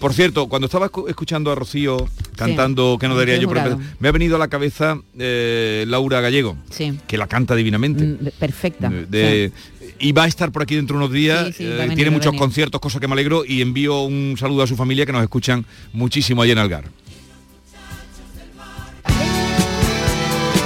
[0.00, 1.96] por cierto, cuando estaba escu- escuchando a Rocío
[2.36, 6.20] cantando que no daría yo por empezar, me ha venido a la cabeza eh, Laura
[6.20, 6.98] Gallego, Sí.
[7.06, 8.04] que la canta divinamente.
[8.04, 8.88] Mm, Perfecta.
[8.90, 9.52] De-
[9.98, 12.10] Y va a estar por aquí dentro de unos días, Sí, sí, eh, venir, tiene
[12.10, 15.22] muchos conciertos, cosa que me alegro, y envío un saludo a su familia que nos
[15.22, 16.84] escuchan muchísimo allí en Algar.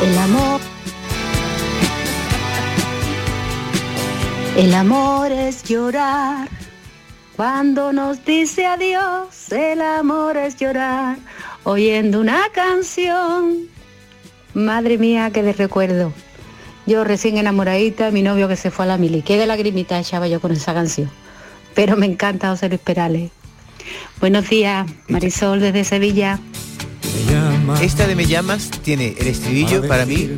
[0.02, 0.60] El amor.
[4.56, 6.48] El amor es llorar.
[7.40, 11.16] Cuando nos dice adiós, el amor es llorar.
[11.64, 13.60] Oyendo una canción.
[14.52, 16.12] Madre mía, que de recuerdo.
[16.84, 19.22] Yo recién enamoradita, mi novio que se fue a la mili.
[19.22, 21.10] Qué de lagrimita echaba yo con esa canción.
[21.74, 23.30] Pero me encanta José Luis Perales.
[24.20, 26.38] Buenos días, Marisol desde Sevilla.
[27.80, 30.28] Esta de Me llamas tiene el estribillo para mí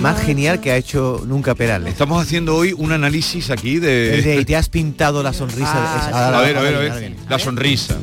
[0.00, 1.92] más genial que ha hecho nunca Perales.
[1.92, 4.14] Estamos haciendo hoy un análisis aquí de...
[4.14, 5.70] El de, y te has pintado la sonrisa.
[5.74, 7.16] Ah, ahora- a ver, a ver, a ver.
[7.28, 7.96] La sonrisa.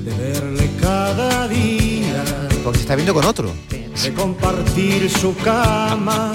[0.82, 2.24] Cada día.
[2.64, 3.52] Porque se está viendo con otro.
[3.70, 6.32] de compartir su cama,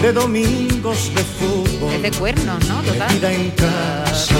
[0.00, 2.80] de domingos de fútbol, Es de cuernos, ¿no?
[2.82, 3.08] Total.
[3.12, 4.34] metida en casa.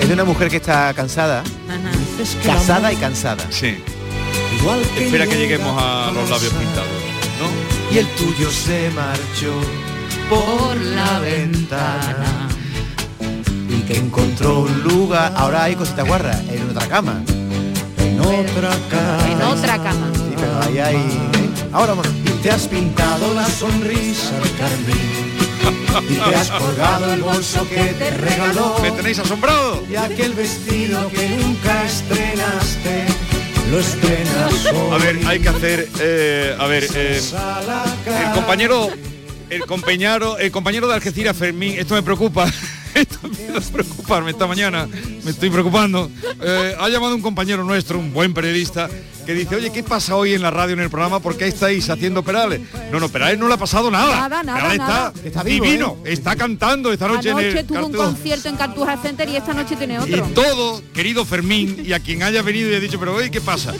[0.00, 2.44] Es de una mujer que está cansada, Ajá.
[2.44, 3.44] casada y cansada.
[3.50, 3.76] Sí.
[4.60, 6.88] Igual que Espera que lleguemos a los labios pintados.
[7.40, 7.94] ¿no?
[7.94, 9.54] Y el tuyo se marchó
[10.28, 12.48] por la ventana.
[13.68, 15.32] y que encontró un lugar.
[15.36, 17.22] Ahora hay cositas guarras en otra cama.
[17.98, 19.30] en otra casa.
[19.30, 20.10] En otra cama.
[20.14, 20.96] Sí, pero ahí hay.
[20.96, 21.48] ¿eh?
[21.72, 22.10] Ahora bueno.
[22.24, 25.28] Y te has pintado la sonrisa de carmín.
[26.08, 28.76] Y te has colgado el bolso que te regaló.
[28.82, 29.82] ¿Me tenéis asombrado?
[29.90, 33.06] Y aquel vestido que nunca estrenaste.
[34.92, 35.88] A ver, hay que hacer...
[36.00, 37.20] eh, a ver, eh,
[38.06, 38.88] el compañero...
[39.50, 42.50] El compañero, el compañero de Algeciras, Fermín, esto me preocupa.
[43.56, 44.88] A preocuparme esta mañana.
[45.24, 46.10] Me estoy preocupando.
[46.40, 48.88] Eh, ha llamado un compañero nuestro, un buen periodista,
[49.26, 51.20] que dice, oye, ¿qué pasa hoy en la radio en el programa?
[51.20, 52.60] ¿Por qué estáis haciendo Perales?
[52.92, 54.28] No, no, Perales no le ha pasado nada.
[54.28, 55.12] Nada, nada, Perales nada.
[55.14, 58.96] está, Está vivo, divino, está cantando esta noche, en el tuvo un concierto en Cartuja
[58.96, 60.28] Center y esta noche tiene Y otro.
[60.34, 63.74] todo, querido Fermín, y a quien haya venido y ha dicho, pero oye, ¿qué pasa?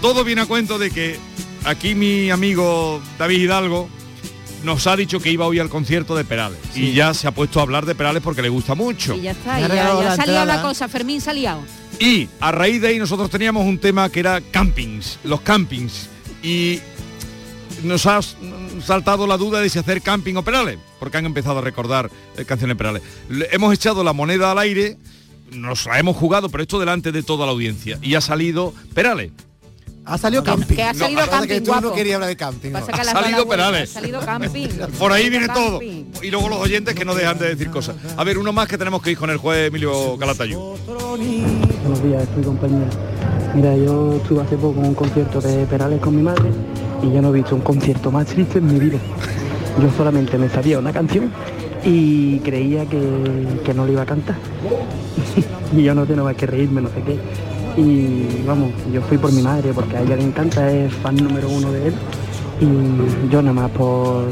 [0.00, 1.18] Todo viene a cuento de que
[1.64, 3.88] aquí mi amigo David Hidalgo
[4.64, 6.58] nos ha dicho que iba hoy al concierto de Perales.
[6.74, 9.14] Y ya se ha puesto a hablar de Perales porque le gusta mucho.
[9.14, 10.88] Y ya está, ya, ya la ha salido la cosa.
[10.88, 11.60] Fermín liado.
[11.98, 16.08] Y a raíz de ahí nosotros teníamos un tema que era campings, los campings.
[16.42, 16.80] Y
[17.82, 18.20] nos ha
[18.84, 22.44] saltado la duda de si hacer camping o Perales, porque han empezado a recordar eh,
[22.44, 23.02] canciones Perales.
[23.28, 24.96] Le- hemos echado la moneda al aire,
[25.52, 27.98] nos la hemos jugado, pero esto delante de toda la audiencia.
[28.02, 29.30] Y ha salido Perales.
[30.08, 30.76] Ha salido camping.
[30.76, 31.94] que ha salido pasa camping, que tú no guapo.
[31.96, 32.70] querías hablar de camping.
[32.70, 32.78] ¿no?
[32.78, 33.90] Ha salido Perales.
[33.90, 34.68] Ha salido camping.
[34.98, 35.82] Por ahí viene todo.
[35.82, 37.96] Y luego los oyentes que no dejan de decir cosas.
[38.16, 40.58] A ver, uno más que tenemos que ir con el juez Emilio Calatayud.
[40.86, 42.86] Buenos días, estoy compañera.
[43.54, 46.50] Mira, yo estuve hace poco en un concierto de Perales con mi madre
[47.02, 48.98] y yo no he visto un concierto más triste en mi vida.
[49.80, 51.32] Yo solamente me sabía una canción
[51.84, 54.36] y creía que, que no le iba a cantar.
[55.76, 57.18] y yo no tengo más que reírme, no sé qué.
[57.76, 61.48] Y vamos, yo fui por mi madre porque a ella le encanta, es fan número
[61.48, 61.94] uno de él.
[62.60, 64.24] Y yo nada más por,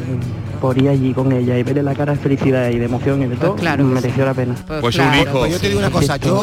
[0.64, 3.27] por ir allí con ella y verle la cara de felicidad y de emoción y
[3.27, 4.55] de todo, mereció la pena.
[4.81, 5.38] Pues un hijo.
[5.40, 6.40] Pues yo te digo una cosa, yo,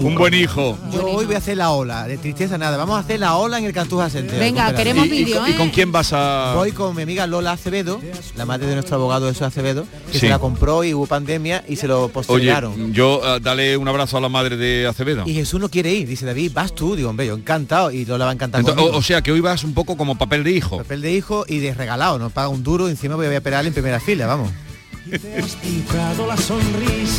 [0.00, 0.78] Un buen hijo.
[0.90, 3.58] yo hoy voy a hacer la ola, de tristeza nada, vamos a hacer la ola
[3.58, 4.40] en el Cartuja Center.
[4.40, 5.56] Venga, queremos ¿Y, y vídeo, con- y ¿eh?
[5.58, 6.54] con quién vas a...?
[6.56, 8.00] Voy con mi amiga Lola Acevedo,
[8.36, 10.20] la madre de nuestro abogado Jesús Acevedo, que Sí.
[10.20, 12.94] se la compró y hubo pandemia y se lo Oye, postergaron.
[12.94, 15.24] yo eh, dale un abrazo a la madre de Acevedo.
[15.26, 18.24] Y Jesús no quiere ir, dice David, vas tú, digo, hombre, yo encantado y Lola
[18.24, 18.92] va a encantar Ento- conmigo.
[18.94, 20.78] o, o sea que hoy vas un poco como papel de hijo.
[20.78, 23.72] Papel de hijo y de regalado, no paga un duro, encima voy a esperar en
[23.72, 24.50] primera fila, vamos.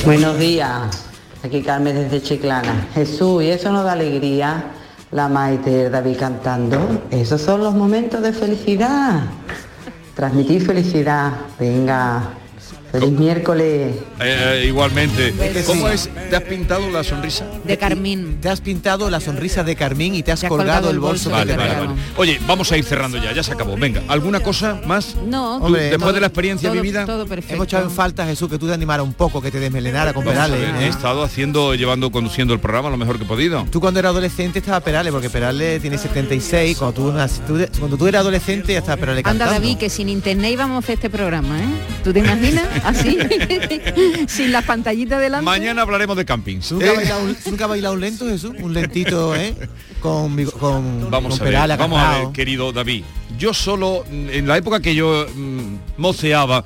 [0.06, 1.06] Buenos días,
[1.44, 2.88] aquí Carmen desde Chiclana.
[2.94, 4.64] Jesús, ¿y eso no da alegría?
[5.12, 7.02] La Maite David cantando.
[7.10, 9.24] Esos son los momentos de felicidad.
[10.16, 11.32] Transmitir felicidad.
[11.60, 12.30] Venga,
[12.92, 13.96] feliz miércoles.
[14.20, 15.34] Eh, eh, igualmente.
[15.66, 16.10] ¿Cómo es?
[16.30, 17.46] ¿Te has pintado la sonrisa?
[17.64, 18.38] De Carmín.
[18.42, 21.00] Te has pintado la sonrisa de Carmín y te has, Te has colgado, colgado el
[21.00, 21.30] bolso.
[21.30, 21.90] Vale, vale, vale.
[22.18, 23.78] Oye, vamos a ir cerrando ya, ya se acabó.
[23.78, 25.16] Venga, ¿alguna cosa más?
[25.28, 27.54] No, Hombre, después todo- de la experiencia todo, vivida, todo perfecto.
[27.56, 30.26] Hemos echado en falta, Jesús, que tú te animara un poco, que te desmelenara con
[30.26, 30.60] vamos Perales.
[30.74, 30.86] ver, ¿eh?
[30.86, 33.66] he estado haciendo, llevando, conduciendo el programa lo mejor que he podido.
[33.72, 37.14] Tú cuando eras adolescente estaba Perales, porque Perales tiene 76, cuando tú,
[37.80, 39.62] cuando tú eras adolescente ya estaba Perales Anda cantando.
[39.68, 41.68] David, que sin internet íbamos a hacer este programa, ¿eh?
[42.04, 42.66] ¿Tú te imaginas?
[42.84, 43.18] Así,
[44.28, 45.46] sin las pantallitas delante.
[45.46, 46.70] Mañana hablaremos de campings.
[46.70, 46.96] ¿Tú nunca, ¿eh?
[46.96, 48.54] bailado un, has bailado un lento, Jesús?
[48.60, 49.56] Un lentito, ¿eh?
[50.00, 53.04] Con, con, Vamos con a ver, vamos a ver, querido David.
[53.38, 56.66] Yo solo, en la época que yo mm, moceaba,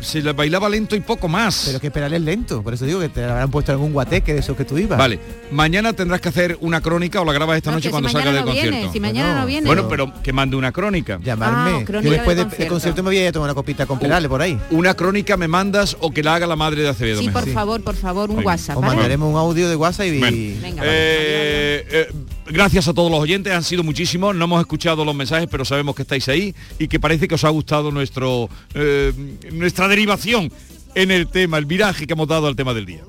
[0.00, 1.64] se le bailaba lento y poco más.
[1.66, 4.40] Pero que Perales es lento, por eso digo que te habrán puesto algún guateque de
[4.40, 4.98] esos que tú ibas.
[4.98, 5.18] Vale,
[5.50, 8.12] mañana tendrás que hacer una crónica o la grabas esta No, noche que cuando si
[8.14, 8.92] salga del no viene, concierto.
[8.92, 9.66] si mañana no viene.
[9.66, 11.20] Bueno, pero que mande una crónica.
[11.22, 11.84] Llamarme.
[11.88, 12.74] Ah, Yo después del de- del concierto.
[12.74, 14.58] concierto me voy a ir a tomar una copita con Perales por ahí.
[14.70, 17.20] Una crónica me mandas o que la haga la madre de Acevedo.
[17.20, 18.48] Sí, por favor, por favor, un Venga.
[18.48, 18.86] WhatsApp, ¿vale?
[18.94, 20.18] mandaremos un audio de WhatsApp y...
[20.18, 20.36] Bueno.
[20.62, 22.08] Venga, Eh, eh,
[22.52, 25.94] gracias a todos los oyentes, han sido muchísimos, no hemos escuchado los mensajes, pero sabemos
[25.94, 29.12] que estáis ahí y que parece que os ha gustado nuestro eh,
[29.52, 30.52] nuestra derivación
[30.94, 33.02] en el tema, el viraje que hemos dado al tema del día.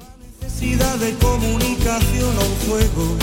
[2.96, 3.18] un.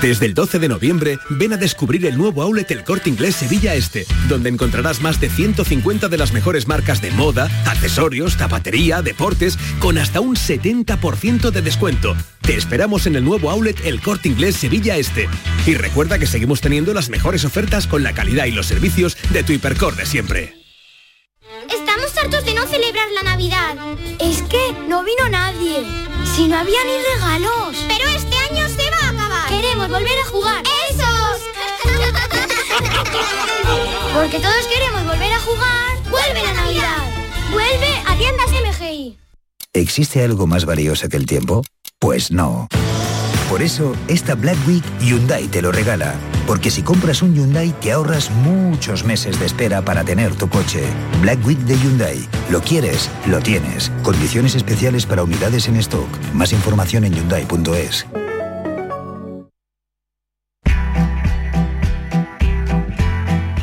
[0.00, 3.74] Desde el 12 de noviembre, ven a descubrir el nuevo outlet El Corte Inglés Sevilla
[3.74, 9.58] Este, donde encontrarás más de 150 de las mejores marcas de moda, accesorios, zapatería, deportes,
[9.80, 12.14] con hasta un 70% de descuento.
[12.42, 15.28] Te esperamos en el nuevo outlet El Corte Inglés Sevilla Este.
[15.66, 19.42] Y recuerda que seguimos teniendo las mejores ofertas con la calidad y los servicios de
[19.42, 20.54] tu hipercor de siempre.
[21.74, 23.76] Estamos hartos de no celebrar la Navidad.
[24.20, 25.84] Es que no vino nadie.
[26.36, 27.84] Si no había ni regalos.
[27.88, 28.87] Pero este año se.
[29.60, 30.62] Queremos volver a jugar.
[30.88, 31.40] ¡Esos!
[34.14, 35.96] Porque todos queremos volver a jugar.
[36.08, 37.02] ¡Vuelve la Navidad!
[37.50, 39.18] ¡Vuelve a tiendas MGI!
[39.72, 41.64] ¿Existe algo más valioso que el tiempo?
[41.98, 42.68] Pues no.
[43.50, 46.14] Por eso, esta Black Week Hyundai te lo regala.
[46.46, 50.84] Porque si compras un Hyundai te ahorras muchos meses de espera para tener tu coche.
[51.20, 52.28] Black Week de Hyundai.
[52.48, 53.90] Lo quieres, lo tienes.
[54.04, 56.08] Condiciones especiales para unidades en stock.
[56.32, 58.06] Más información en hyundai.es.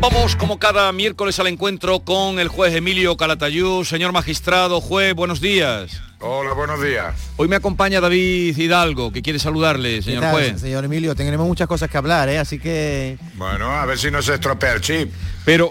[0.00, 3.84] Vamos como cada miércoles al encuentro con el juez Emilio Calatayú.
[3.84, 6.00] Señor magistrado, juez, buenos días.
[6.20, 7.14] Hola, buenos días.
[7.36, 10.60] Hoy me acompaña David Hidalgo, que quiere saludarle, ¿Qué señor tal, juez.
[10.60, 12.38] Señor Emilio, tenemos muchas cosas que hablar, ¿eh?
[12.38, 13.18] así que...
[13.34, 15.12] Bueno, a ver si no se estropea el chip.
[15.44, 15.70] Pero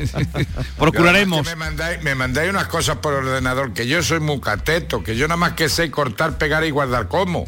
[0.78, 1.44] procuraremos.
[1.46, 5.26] Me mandáis, me mandáis unas cosas por ordenador, que yo soy muy cateto, que yo
[5.28, 7.46] nada más que sé cortar, pegar y guardar como.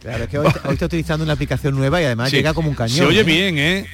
[0.00, 2.36] Claro, es que hoy, hoy está utilizando una aplicación nueva y además Sí.
[2.36, 2.96] llega como un cañón.
[2.96, 3.24] Se oye ¿eh?
[3.24, 3.86] bien, ¿eh?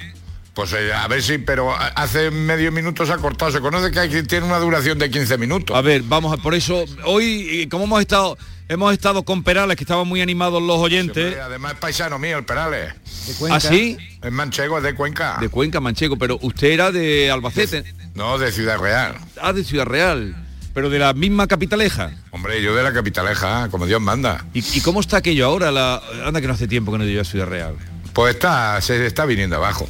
[0.55, 3.51] Pues eh, a ver si, pero hace medio minuto se ha cortado.
[3.53, 5.77] Se conoce que hay- tiene una duración de 15 minutos.
[5.77, 6.85] A ver, vamos a por eso.
[7.05, 8.37] Hoy, eh, como hemos estado,
[8.69, 11.37] hemos estado con Perales, que estaban muy animados los oyentes.
[11.39, 12.93] Además es paisano mío, el Perales.
[13.39, 13.57] Cuenca.
[13.57, 13.97] ¿Ah, sí?
[14.23, 15.39] Es manchego, es de Cuenca.
[15.41, 17.85] De Cuenca, Manchego, pero usted era de Albacete.
[18.15, 19.15] No, de Ciudad Real.
[19.41, 20.35] Ah, de Ciudad Real.
[20.75, 22.11] Pero de la misma capitaleja.
[22.33, 24.45] Hombre, yo de la capitaleja, como Dios manda.
[24.55, 25.71] ¿Y, y cómo está aquello ahora?
[25.71, 26.01] La...
[26.25, 27.77] Anda que no hace tiempo que no yo a Ciudad Real.
[28.13, 29.89] Pues está, se está viniendo abajo.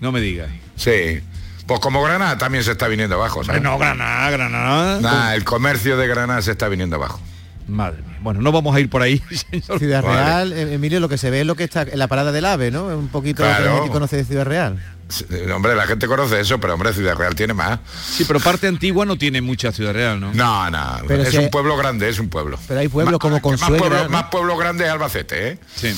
[0.00, 0.48] No me digas.
[0.76, 1.20] Sí.
[1.66, 3.44] Pues como Granada también se está viniendo abajo.
[3.44, 3.62] ¿sabes?
[3.62, 5.00] No, Granada, Granada.
[5.00, 7.20] Nah, el comercio de Granada se está viniendo abajo.
[7.68, 8.18] Madre mía.
[8.22, 9.78] Bueno, no vamos a ir por ahí, señor.
[9.78, 10.24] Ciudad Vale.
[10.24, 12.44] Real, eh, Emilio, lo que se ve es lo que está en la parada del
[12.44, 12.86] AVE, ¿no?
[12.86, 13.76] Un poquito lo que la Claro.
[13.76, 14.82] gente conoce de Ciudad Real.
[15.08, 15.24] Sí,
[15.54, 17.78] Hombre, la gente conoce eso, pero hombre, Ciudad Real tiene más.
[18.10, 20.32] Sí, pero parte antigua no tiene mucha Ciudad Real, ¿no?
[20.34, 21.00] No, no.
[21.06, 22.58] Pero es si un hay- pueblo grande, es un pueblo.
[22.66, 24.08] Pero hay pueblos como más Consuegra, pueblo, ¿no?
[24.10, 25.58] más pueblo grande es Albacete, ¿eh?
[25.76, 25.94] Sí.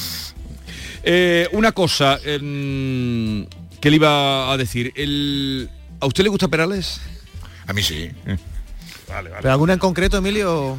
[1.05, 3.47] Eh, una cosa em,
[3.83, 4.93] que le iba a decir.
[4.97, 5.69] El...
[6.01, 7.01] ¿A usted le gusta Perales?
[7.67, 8.11] A mí sí.
[9.09, 9.43] Vale, vale.
[9.43, 10.79] ¿Pero alguna en concreto, Emilio?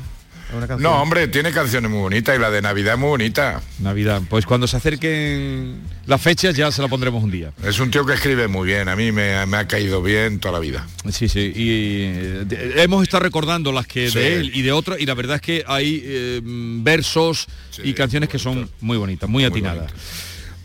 [0.78, 3.62] No, hombre, tiene canciones muy bonitas y la de Navidad es muy bonita.
[3.80, 4.22] Navidad.
[4.30, 7.52] Pues cuando se acerquen las fechas ya se la pondremos un día.
[7.64, 10.52] Es un tío que escribe muy bien, a mí me, me ha caído bien toda
[10.54, 10.86] la vida.
[11.12, 11.52] Sí, sí.
[11.56, 12.02] Y
[12.46, 14.20] de- hemos estado recordando las que Sí.
[14.20, 17.48] de él y de otros y la verdad es que hay eh, versos
[17.84, 19.92] y canciones que son muy bonitas, muy atinadas.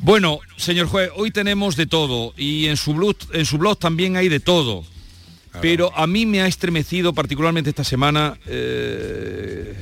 [0.01, 4.17] Bueno, señor juez, hoy tenemos de todo y en su blog, en su blog también
[4.17, 4.85] hay de todo.
[5.61, 9.75] Pero a mí me ha estremecido particularmente esta semana, eh,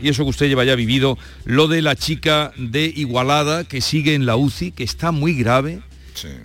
[0.00, 4.14] y eso que usted lleva ya vivido, lo de la chica de Igualada que sigue
[4.14, 5.82] en la UCI, que está muy grave,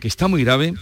[0.01, 0.73] que está muy grave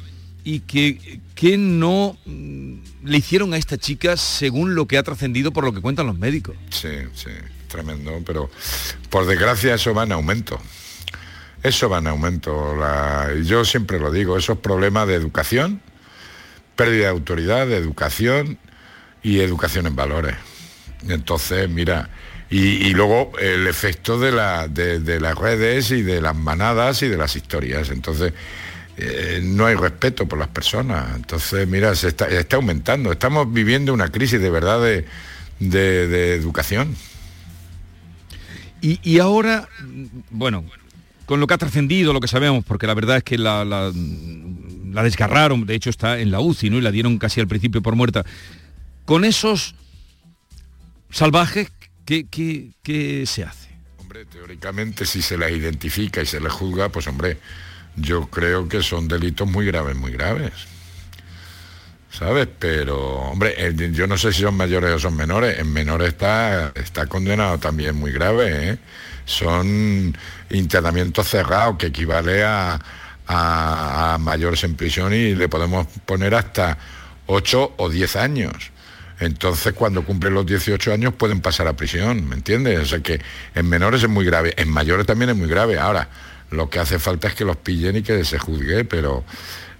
[0.43, 5.51] y que, que no mm, le hicieron a esta chica según lo que ha trascendido
[5.51, 6.55] por lo que cuentan los médicos.
[6.71, 7.29] Sí, sí,
[7.67, 8.49] tremendo, pero
[9.09, 10.59] por desgracia eso va en aumento.
[11.67, 12.75] Eso va en aumento.
[13.43, 15.81] Yo siempre lo digo, esos problemas de educación,
[16.77, 18.57] pérdida de autoridad, de educación
[19.21, 20.37] y educación en valores.
[21.09, 22.09] Entonces, mira,
[22.49, 27.09] y, luego el efecto de, la, de, de las redes y de las manadas y
[27.09, 27.89] de las historias.
[27.89, 28.31] Entonces,
[28.95, 31.17] eh, no hay respeto por las personas.
[31.17, 33.11] Entonces, mira, se está, aumentando.
[33.11, 34.81] Estamos viviendo una crisis de verdad
[35.59, 36.95] de, educación.
[38.79, 39.67] Y, y ahora,
[40.29, 40.63] bueno,
[41.27, 43.91] con lo que ha trascendido, lo que sabemos, porque la verdad es que la,
[45.03, 46.77] desgarraron, de hecho está en la UCI, ¿no?
[46.77, 48.25] Y la dieron casi al principio por muerta.
[49.05, 49.75] Con esos
[51.11, 51.71] salvajes,
[52.05, 53.67] ¿qué, qué- qué se hace?
[54.31, 57.37] Teóricamente, si se las identifica y se les juzga, pues hombre,
[57.95, 60.53] yo creo que son delitos muy graves, muy graves.
[62.11, 62.47] ¿Sabes?
[62.57, 63.53] Pero, hombre,
[63.91, 65.59] yo no sé si son mayores o son menores.
[65.59, 68.71] En menores está, está condenado también muy grave.
[68.71, 68.77] ¿eh?
[69.27, 70.17] Son
[70.49, 72.79] internamientos cerrados que equivale a,
[73.27, 76.77] a- mayores en prisión y le podemos poner hasta
[77.27, 78.71] 8 o 10 años.
[79.19, 82.79] Entonces, cuando cumplen los 18 años pueden pasar a prisión, ¿me entiendes?
[82.79, 83.19] O sea que
[83.53, 85.77] en menores es muy grave, en mayores también es muy grave.
[85.77, 86.07] Ahora,
[86.51, 89.23] lo que hace falta es que los pillen y que se juzgue, pero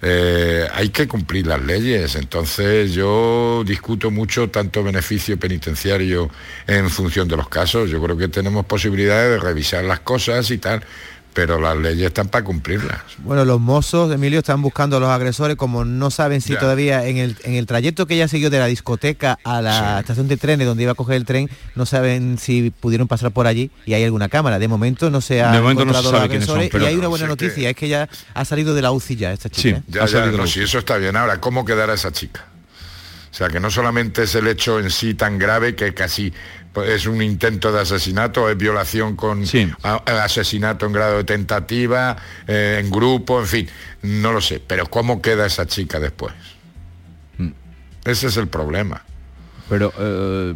[0.00, 2.14] eh, hay que cumplir las leyes.
[2.14, 6.30] Entonces, yo discuto mucho tanto beneficio penitenciario
[6.66, 7.90] en función de los casos.
[7.90, 10.84] Yo creo que tenemos posibilidades de revisar las cosas y tal,
[11.38, 12.98] pero las leyes están para cumplirlas.
[13.18, 16.58] Bueno, los mozos, Emilio, están buscando a los agresores, como no saben si Ya.
[16.58, 20.26] todavía en el, en el trayecto que ella siguió de la discoteca a la estación
[20.26, 23.70] de trenes donde iba a coger el tren, no saben si pudieron pasar por allí
[23.86, 24.58] y hay alguna cámara.
[24.58, 26.72] De momento no se ha De momento no se encontrado los sabe quiénes son, agresores
[26.72, 28.90] pero- y hay una buena Sí, que- noticia, es que ya ha salido de la
[28.90, 29.76] UCI ya esta chica.
[29.78, 29.82] ¿eh?
[29.86, 31.14] Ya, ya, no, si eso está bien.
[31.14, 32.46] Ahora, ¿cómo quedará esa chica?
[33.30, 36.32] O sea, que no solamente es el hecho en sí tan grave que casi
[36.86, 39.44] es un intento de asesinato, es violación con
[39.82, 42.16] a- a- asesinato en grado de tentativa,
[42.46, 43.68] eh, en grupo, en fin,
[44.02, 44.60] no lo sé.
[44.64, 46.34] Pero ¿cómo queda esa chica después?
[48.04, 49.02] Ese es el problema.
[49.68, 50.54] Pero eh,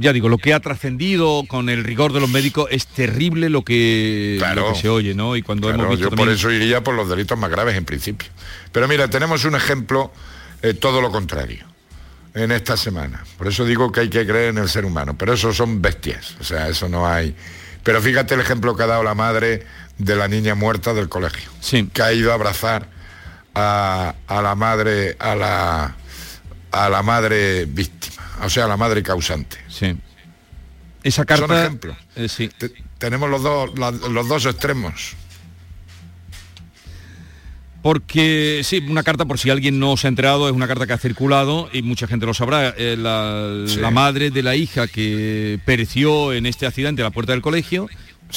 [0.00, 3.62] ya digo, lo que ha trascendido con el rigor de los médicos es terrible lo
[3.64, 5.36] que, lo que se oye, ¿no?
[5.36, 7.84] Y cuando Claro, hemos visto yo por eso iría por los delitos más graves en
[7.84, 8.28] principio.
[8.72, 10.10] Pero mira, tenemos un ejemplo
[10.62, 11.66] eh, todo lo contrario
[12.36, 13.24] en esta semana.
[13.38, 15.16] Por eso digo que hay que creer en el ser humano.
[15.18, 16.36] Pero eso son bestias.
[16.40, 17.34] O sea, eso no hay.
[17.82, 19.66] Pero fíjate el ejemplo que ha dado la madre
[19.98, 21.50] de la niña muerta del colegio.
[21.92, 22.88] Que ha ido a abrazar
[23.54, 25.96] a, a la madre, a la
[26.72, 29.56] a la madre víctima, o sea, a la madre causante.
[29.68, 29.96] Sí.
[31.02, 31.96] Esa Son carta, ejemplos.
[32.16, 32.48] eh, sí.
[32.48, 35.14] Te- tenemos los dos, la- los dos extremos.
[37.86, 40.92] Porque sí, una carta, por si alguien no se ha enterado, es una carta que
[40.92, 42.74] ha circulado y mucha gente lo sabrá.
[42.76, 43.78] eh, la, Sí.
[43.78, 47.88] la madre de la hija que pereció en este accidente a la puerta del colegio,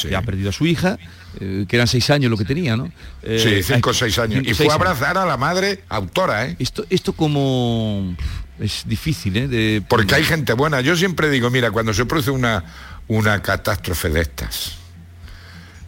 [0.08, 1.00] que ha perdido a su hija,
[1.40, 2.92] eh, que eran seis años lo que tenía, ¿no?
[3.24, 4.36] Eh, sí, cinco o seis años.
[4.44, 4.76] cinco, Y fue a años.
[4.76, 6.56] abrazar a la madre autora, ¿eh?
[6.60, 8.16] Esto, esto como
[8.60, 9.48] es difícil, ¿eh?
[9.48, 10.82] De, Porque hay gente buena.
[10.82, 12.64] Yo siempre digo, mira, cuando se produce una,
[13.08, 14.74] una catástrofe de estas,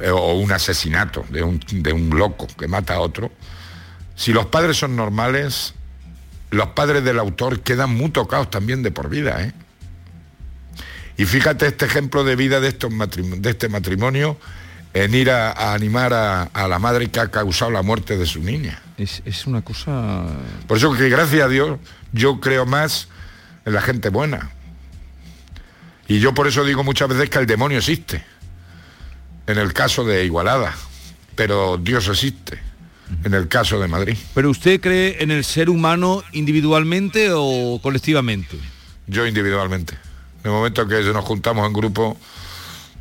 [0.10, 3.32] o un asesinato de un, de un loco que mata a otro,
[4.16, 5.74] si los padres son normales,
[6.50, 9.54] los padres del autor quedan muy tocados también de por vida, ¿eh?
[11.18, 14.38] Y fíjate este ejemplo de vida de, estos de este matrimonio
[14.94, 18.26] en ir a, a animar a, a la madre que ha causado la muerte de
[18.26, 18.82] su niña.
[18.98, 20.26] Es, es una cosa...
[20.68, 21.80] Por eso que gracias a Dios
[22.12, 23.08] yo creo más
[23.66, 24.52] en la gente buena.
[26.08, 28.24] Y yo por eso digo muchas veces que el demonio existe.
[29.48, 30.74] En el caso de Igualada.
[31.36, 32.60] Pero Dios existe.
[33.24, 34.16] En el caso de Madrid.
[34.34, 38.58] ¿Pero usted cree en el ser humano individualmente o colectivamente?
[39.08, 39.96] Yo individualmente.
[40.44, 42.18] En el momento que nos juntamos en grupo,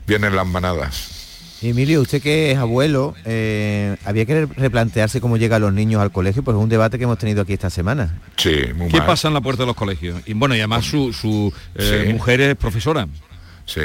[0.06, 1.16] vienen las manadas.
[1.62, 6.10] Y Emilio, usted que es abuelo, eh, había que replantearse cómo llegan los niños al
[6.10, 8.18] colegio, pues es un debate que hemos tenido aquí esta semana.
[8.36, 9.06] Sí, muy ¿Qué mal.
[9.06, 10.22] pasa en la puerta de los colegios?
[10.26, 12.12] Y bueno, y además su, su eh, Sí.
[12.14, 13.06] mujer es profesora.
[13.66, 13.80] Sí.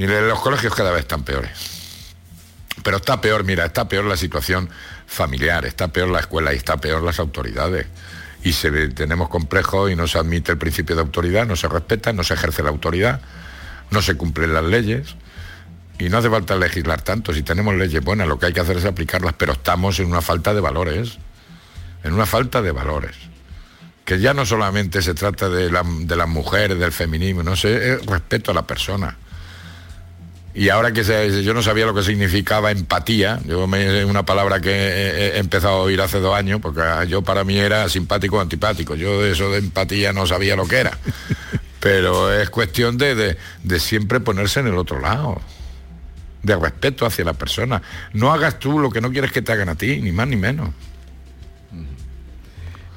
[0.00, 1.50] Mire, los colegios cada vez están peores.
[2.82, 4.70] Pero está peor, mira, está peor la situación
[5.06, 7.86] familiar, está peor la escuela y está peor las autoridades.
[8.42, 12.14] Y se tenemos complejos y no se admite el principio de autoridad, no se respeta,
[12.14, 13.20] no se ejerce la autoridad,
[13.90, 15.16] no se cumplen las leyes.
[15.98, 18.78] Y no hace falta legislar tanto, si tenemos leyes buenas, lo que hay que hacer
[18.78, 21.18] es aplicarlas, pero estamos en una falta de valores,
[22.04, 23.16] en una falta de valores.
[24.06, 28.52] Que ya no solamente se trata de las mujeres, del feminismo, no sé, es respeto
[28.52, 29.18] a la persona.
[30.60, 34.60] Y ahora que se- yo no sabía lo que significaba empatía, yo me, una palabra
[34.60, 37.88] que he, he empezado a oír hace dos años, porque ah, yo para mí era
[37.88, 40.98] simpático o antipático, yo de eso de empatía no sabía lo que era.
[41.80, 45.40] Pero es cuestión de, de- de siempre ponerse en el otro lado,
[46.42, 47.80] de respeto hacia la persona.
[48.12, 50.36] No hagas tú lo que no quieres que te hagan a ti, ni más ni
[50.36, 50.68] menos.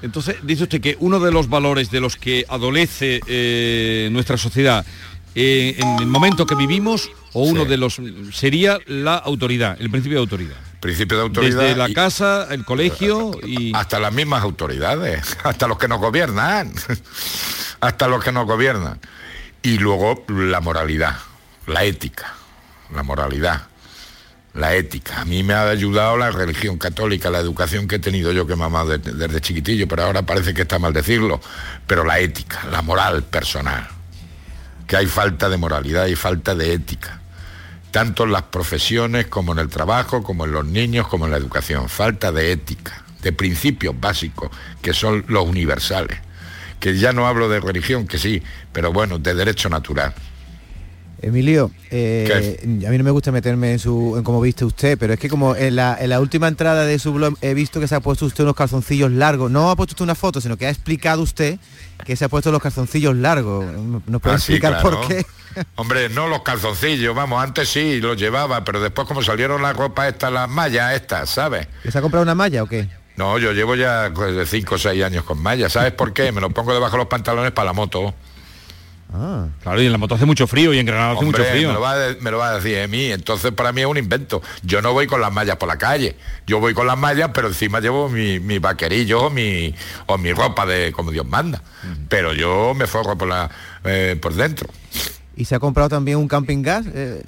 [0.02, 4.86] Entonces, dice usted que uno de los valores de los que adolece eh, nuestra sociedad
[5.36, 8.00] eh, en el momento que vivimos, o uno de los
[8.32, 10.56] sería la autoridad, el principio de autoridad.
[10.80, 11.60] Principio de autoridad.
[11.62, 13.74] Desde la y- casa, el colegio y.
[13.76, 16.74] Hasta las mismas autoridades, hasta los que nos gobiernan,
[17.80, 19.00] hasta los que nos gobiernan.
[19.62, 21.16] Y luego la moralidad,
[21.68, 22.34] la ética,
[22.94, 23.68] la moralidad,
[24.54, 25.22] la ética.
[25.22, 28.58] A mí me ha ayudado la religión católica, la educación que he tenido yo que
[28.58, 31.40] mamá de- desde chiquitillo, pero ahora parece que está mal decirlo.
[31.88, 33.88] Pero la ética, la moral personal.
[34.88, 37.20] Que hay falta de moralidad y falta de ética
[37.94, 41.38] tanto en las profesiones como en el trabajo, como en los niños, como en la
[41.38, 41.90] educación.
[41.90, 44.50] Falta de ética, de principios básicos,
[44.82, 46.18] que son los universales.
[46.80, 50.12] Que ya no hablo de religión, que sí, pero bueno, de derecho natural.
[51.24, 55.14] Emilio, eh, a mí no me gusta meterme en su en cómo viste usted, pero
[55.14, 57.88] es que como en la, en la última entrada de su blog he visto que
[57.88, 59.50] se ha puesto usted unos calzoncillos largos.
[59.50, 61.58] No ha puesto usted una foto, sino que ha explicado usted
[62.06, 63.66] que se ha puesto los calzoncillos largos.
[64.06, 65.00] ¿Nos puede Ah, sí, explicar claro.
[65.02, 65.26] por qué?
[65.76, 70.10] Hombre, no los calzoncillos, vamos, antes sí los llevaba, pero después como salieron las ropas
[70.10, 71.68] estas, las mallas estas, ¿sabes?
[71.84, 72.90] ¿Que ¿Se ha comprado una malla o qué?
[73.16, 76.32] No, yo llevo ya pues, de 5 o 6 años con mallas, ¿sabes por qué?
[76.32, 78.14] Me los pongo debajo de los pantalones para la moto.
[79.62, 81.68] Claro, y en la moto hace mucho frío y en Granada hace Hombre, mucho frío.
[81.68, 83.82] Me lo, va a, de- me lo va a decir a mí, entonces para mí
[83.82, 84.42] es un invento.
[84.64, 86.16] Yo no voy con las mallas por la calle,
[86.48, 89.74] yo voy con las mallas, pero encima llevo mi, mi vaquerillo o mi,
[90.08, 91.62] o mi ropa de como Dios manda.
[92.10, 93.50] Pero yo me forro por, la,
[93.84, 94.68] eh, por dentro.
[95.36, 96.86] ¿Y se ha comprado también un camping gas?
[96.94, 97.22] Eh,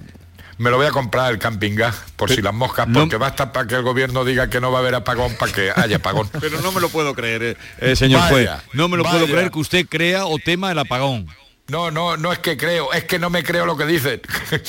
[0.58, 3.68] Me lo voy a comprar el camping gas, por si las moscas, porque basta para
[3.68, 6.30] que el gobierno diga que no va a haber apagón para que haya apagón.
[6.40, 8.50] Pero no me lo puedo creer, eh, eh, señor Vaya, juez.
[8.74, 11.28] No me lo puedo creer que usted crea o tema el apagón.
[11.68, 14.22] No, no, no es que creo, es que no me creo lo que dicen.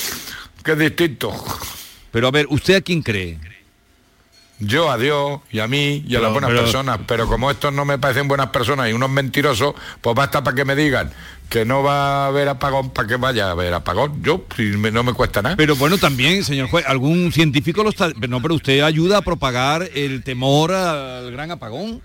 [0.64, 1.32] que es distinto.
[2.10, 3.38] Pero a ver, ¿usted a quién cree?
[4.58, 7.50] Yo a Dios y a mí y a Pero- las buenas pero- personas, pero como
[7.50, 11.12] estos no me parecen buenas personas y unos mentirosos, pues basta para que me digan
[11.50, 14.22] que no va a haber apagón para que vaya a haber apagón.
[14.22, 15.56] Yo, si me- no me cuesta nada.
[15.56, 18.08] Pero bueno, también, señor juez, algún científico lo está...
[18.28, 22.00] No, pero usted ayuda a propagar el temor al gran apagón.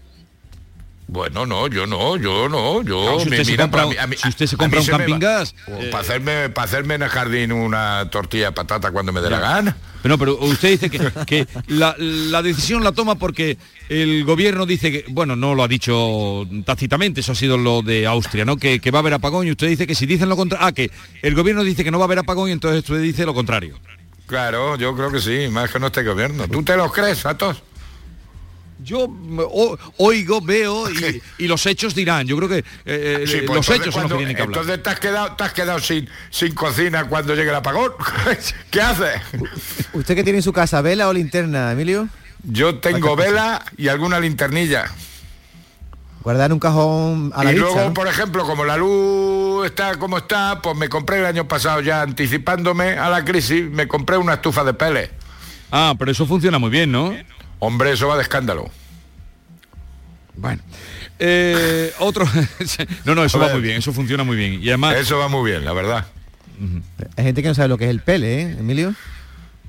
[1.14, 3.02] Bueno, no, yo no, yo no, yo...
[3.02, 5.54] Claro, si usted me- se mira, compra un- si usted se compra un camping gas,
[5.68, 9.30] eh, para hacerme, para hacerme en el jardín una tortilla de patata cuando me dé
[9.30, 9.76] la gana.
[10.02, 13.58] Pero no, pero usted dice que, que la, la decisión la toma porque
[13.90, 18.08] el gobierno dice que, bueno, no lo ha dicho tácitamente, eso ha sido lo de
[18.08, 18.56] Austria, ¿no?
[18.56, 20.72] Que, que va a haber apagón y usted dice que si dicen lo contrario, ah,
[20.72, 20.92] que
[21.24, 23.78] el gobierno dice que no va a haber apagón y entonces usted dice lo contrario.
[24.28, 26.48] Claro, yo creo que sí, más que no este gobierno.
[26.48, 27.62] ¿Tú te los crees, Atos?
[28.84, 29.08] Yo
[29.38, 32.26] o- oigo, veo y, y los hechos dirán.
[32.28, 34.42] Yo creo que eh, Sí, eh, pues los hechos son los que cuando- tienen que
[34.42, 34.58] hablar.
[34.60, 37.92] Entonces te has quedado, te has quedado sin, sin cocina cuando llegue el apagón.
[38.72, 39.22] ¿Qué haces?
[39.94, 42.08] ¿Usted qué tiene en su casa, vela o linterna, Emilio?
[42.44, 44.86] Yo tengo vela y alguna linternilla.
[46.24, 47.94] Guardar en un cajón a la y vista, luego, ¿no?
[47.96, 52.04] por ejemplo, como la luz está como está, pues me compré el año pasado ya
[52.04, 55.12] anticipándome a la crisis, me compré una estufa de pele.
[55.72, 57.16] Ah, pero eso funciona muy bien, ¿no?
[57.64, 58.72] Hombre, eso va de escándalo.
[60.36, 60.64] Bueno.
[61.20, 62.26] Eh, otro.
[63.06, 64.64] no, no, eso va muy bien, eso funciona muy bien.
[64.64, 64.96] Y además.
[64.96, 66.08] Eso va muy bien, la verdad.
[67.18, 68.96] Hay gente que no sabe lo que es el pele, ¿eh, Emilio?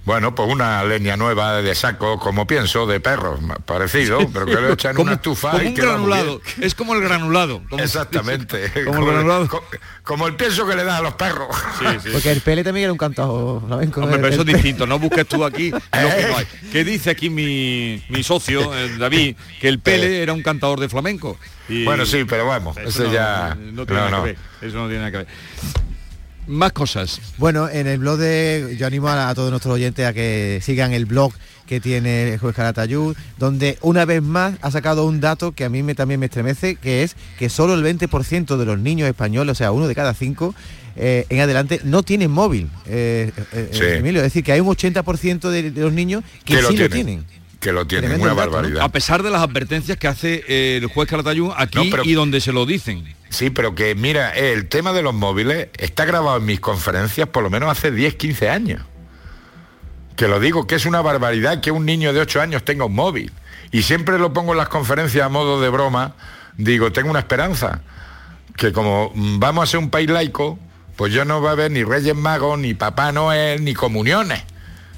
[0.05, 4.73] Bueno, pues una leña nueva de saco, como pienso, de perros, parecido, pero que lo
[4.73, 6.41] echan en Como- una estufa como y un granulado.
[6.61, 7.63] Es como el granulado.
[7.71, 8.71] como- Exactamente.
[8.85, 9.47] Como el granulado.
[9.49, 9.65] co-
[10.03, 11.47] como el pienso que le da a los perros.
[12.13, 14.01] Porque el pele también era un cantado flamenco.
[14.01, 16.47] Hombre, pero eso es distinto, no busques tú aquí lo que no hay.
[16.73, 20.89] ¿Qué dice aquí mi, mi socio, eh, David, que el Pele era un cantador de
[20.89, 21.39] flamenco?
[21.69, 23.57] Y- Bueno, sí, pero vamos, Eso ese no- ya...
[23.57, 24.25] No tiene no, nada no.
[24.25, 24.39] que ver.
[24.63, 25.27] Eso no tiene nada que ver.
[26.47, 27.21] Más cosas.
[27.39, 28.77] Bueno, en el blog de...
[28.79, 31.33] Yo animo a, a todos nuestros oyentes a que sigan el blog
[31.67, 35.69] que tiene el juez Caratayud, donde una vez más ha sacado un dato que a
[35.69, 39.53] mí me, también me estremece, que es que solo el 20% de los niños españoles,
[39.53, 40.55] o sea, uno de cada cinco,
[40.97, 43.85] eh, en adelante no tienen móvil, eh, eh, Sí.
[43.85, 44.21] Emilio.
[44.21, 46.91] Es decir, que hay un 80% de, de los niños que, sí lo tienen.
[46.91, 47.25] tienen.
[47.63, 48.57] Que lo tienen, Tremendo una el dato, ¿no?
[48.57, 48.83] barbaridad.
[48.85, 52.13] A pesar de las advertencias que hace eh, el juez Calatayud aquí No, pero- y
[52.13, 53.15] donde se lo dicen.
[53.31, 57.43] Sí, pero que mira, el tema de los móviles está grabado en mis conferencias por
[57.43, 58.83] lo menos hace 10, 15 años.
[60.17, 62.95] Que lo digo, que es una barbaridad que un niño de 8 años tenga un
[62.95, 63.33] móvil.
[63.71, 66.15] Y siempre lo pongo en las conferencias a modo de broma.
[66.59, 67.81] Digo, tengo una esperanza.
[68.57, 70.59] Que como mm, vamos a ser un país laico,
[70.97, 74.43] pues yo no va a haber ni Reyes Magos, ni Papá Noel, ni comuniones.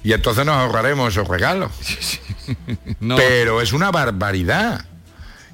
[0.05, 1.73] Y entonces nos ahorraremos esos regalos.
[3.17, 4.85] Pero es una barbaridad.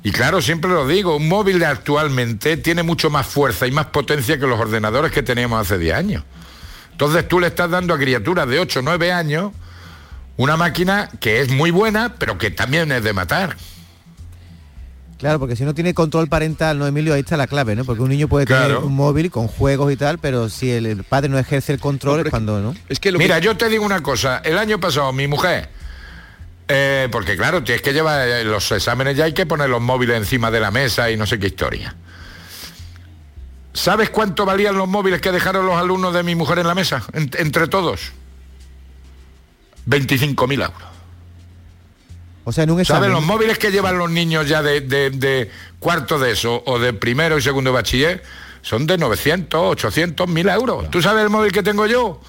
[0.02, 4.38] Y claro, siempre lo digo, un móvil actualmente tiene mucho más fuerza y más potencia
[4.38, 6.24] que los ordenadores que teníamos hace 10 años.
[6.92, 9.52] Entonces tú le estás dando a criaturas de 8 o 9 años
[10.36, 13.56] una máquina que es muy buena, pero que también es de matar.
[15.20, 17.12] Claro, porque si no tiene control parental, ¿no, Emilio?
[17.14, 17.84] Ahí está la clave, ¿no?
[17.84, 21.04] Porque un niño puede tener un móvil con juegos y tal, pero si el, el
[21.04, 22.74] padre no ejerce el control es cuando, ¿no?
[22.88, 25.68] Es que Mira, yo te digo una cosa, el año pasado mi mujer,
[26.68, 30.16] eh, porque claro, tienes que llevar eh, los exámenes ya hay que poner los móviles
[30.16, 31.94] encima de la mesa y no sé qué historia.
[33.74, 37.04] ¿Sabes cuánto valían los móviles que dejaron los alumnos de mi mujer en la mesa?
[37.12, 38.10] En- entre todos.
[39.86, 40.89] 25.000 euros.
[42.44, 43.12] O sea, en un ¿Sabes examen.
[43.12, 46.92] los móviles que llevan los niños ya de, de- de cuarto de eso o de
[46.92, 48.22] primero y segundo de bachiller?
[48.62, 50.90] Son de 900, 800, 1000 euros.
[50.90, 52.20] ¿Tú sabes el móvil que tengo yo?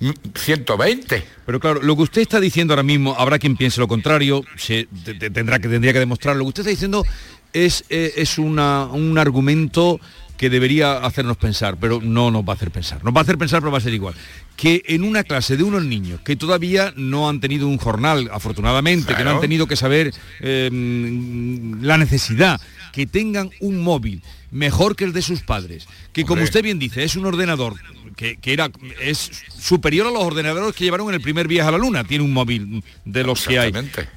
[0.00, 1.24] Mm, 120.
[1.46, 4.86] Pero claro, lo que usted está diciendo ahora mismo, habrá quien piense lo contrario, se,
[5.04, 6.38] te- te- tendrá que tendría que demostrarlo.
[6.40, 7.04] Lo que usted está diciendo
[7.52, 9.98] es, eh, es una- un argumento
[10.38, 13.04] que debería hacernos pensar, pero no nos va a hacer pensar.
[13.04, 14.14] Nos va a hacer pensar, pero va a ser igual.
[14.56, 19.14] Que en una clase de unos niños que todavía no han tenido un jornal, afortunadamente,
[19.14, 22.60] que no han tenido que saber eh, mm, la necesidad,
[22.92, 26.44] que tengan un móvil mejor que el de sus padres, que como Hombre.
[26.44, 27.74] usted bien dice, es un ordenador
[28.16, 28.70] que, que era
[29.02, 32.24] es superior a los ordenadores que llevaron en el primer viaje a la luna, tiene
[32.24, 33.72] un móvil de los que hay.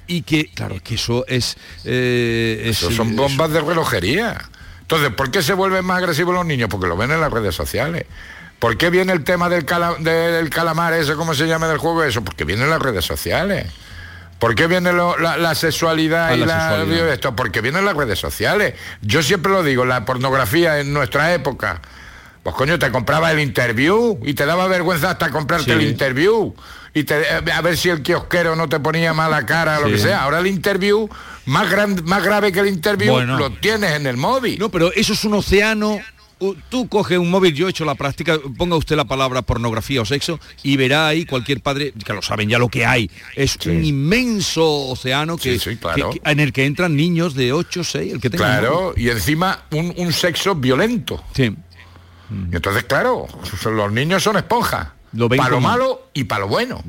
[0.08, 1.58] Y que, claro, que eso es...
[1.84, 4.50] eh, es- Eso son bombas de relojería.
[4.92, 6.68] Entonces, ¿por qué se vuelven más agresivos los niños?
[6.70, 8.04] Porque lo ven en las redes sociales.
[8.60, 12.04] ¿Por qué viene el tema del, cala- del calamar ese, cómo se llama del juego
[12.04, 12.22] eso?
[12.26, 13.68] Porque viene en las redes sociales.
[14.38, 17.08] ¿Por qué viene lo- la, la sexualidad Ah, y la la, sexualidad.
[17.08, 17.34] esto?
[17.38, 18.74] Porque viene en las redes sociales.
[19.02, 21.80] Yo siempre lo digo, la pornografía en nuestra época.
[22.44, 25.72] Pues coño, te compraba el interview y te daba vergüenza hasta comprarte Sí.
[25.72, 26.54] el interview.
[26.94, 29.88] Y te- eh, a ver si el kiosquero no te ponía mala cara o lo
[29.90, 30.24] que sea.
[30.24, 31.08] Ahora el interview,
[31.46, 33.38] más, gran, más grave que el interview, Bueno.
[33.38, 34.58] lo tienes en el móvil.
[34.60, 36.00] No, pero eso es un océano...
[36.70, 40.06] Tú coges un móvil, yo he hecho la práctica, ponga usted la palabra pornografía o
[40.06, 43.12] sexo y verá ahí cualquier padre, que lo saben ya lo que hay.
[43.36, 46.10] Es un inmenso océano que, Sí, sí, claro.
[46.10, 49.10] que- que- en el que entran niños de 8, 6, el que tenga Claro, y
[49.10, 51.24] encima un, un sexo violento.
[51.36, 51.56] Sí.
[52.52, 53.28] Y entonces, claro,
[53.66, 54.88] los niños son esponjas.
[55.14, 56.84] Lo para lo malo y para lo bueno.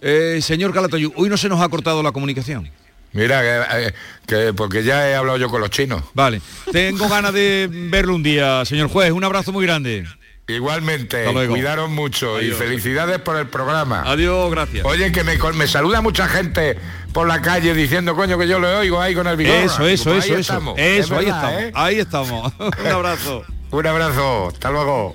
[0.00, 2.70] Eh, señor Calatayud, hoy no se nos ha cortado la comunicación.
[3.12, 3.94] Mira, que, eh,
[4.26, 6.02] que- porque ya he hablado yo con los chinos.
[6.14, 6.40] Vale,
[6.70, 9.10] tengo ganas de verlo un día, señor juez.
[9.10, 10.04] Un abrazo muy grande.
[10.48, 12.54] Igualmente, cuidaron mucho Adiós.
[12.54, 14.02] y felicidades por el programa.
[14.06, 14.84] Adiós, gracias.
[14.84, 16.78] Oye, que me, me saluda mucha gente
[17.12, 19.56] por la calle diciendo, coño, que yo le oigo ahí con el vigor.
[19.56, 20.52] Eso, eso, Pues ahí eso, eso.
[20.52, 20.78] estamos.
[20.78, 21.62] Eso, Es ahí verdad, estamos.
[21.62, 21.72] ¿eh?
[21.74, 22.52] Ahí estamos.
[22.58, 23.44] Un abrazo.
[23.76, 25.14] Un abrazo, hasta luego.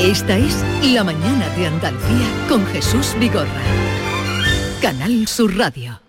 [0.00, 0.56] Esta es
[0.92, 3.62] La Mañana de Andalucía con Jesús Vigorra.
[4.82, 6.00] Canal Sur Radio.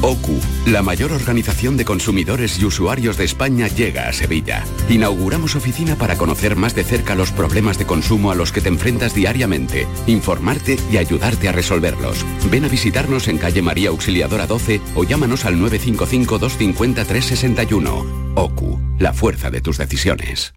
[0.00, 4.64] OCU, la mayor organización de consumidores y usuarios de España, llega a Sevilla.
[4.88, 8.68] Inauguramos oficina para conocer más de cerca los problemas de consumo a los que te
[8.68, 12.24] enfrentas diariamente, informarte y ayudarte a resolverlos.
[12.50, 18.32] Ven a visitarnos en calle María Auxiliadora 12 o llámanos al 955 250 361.
[18.36, 20.54] OCU, la fuerza de tus decisiones.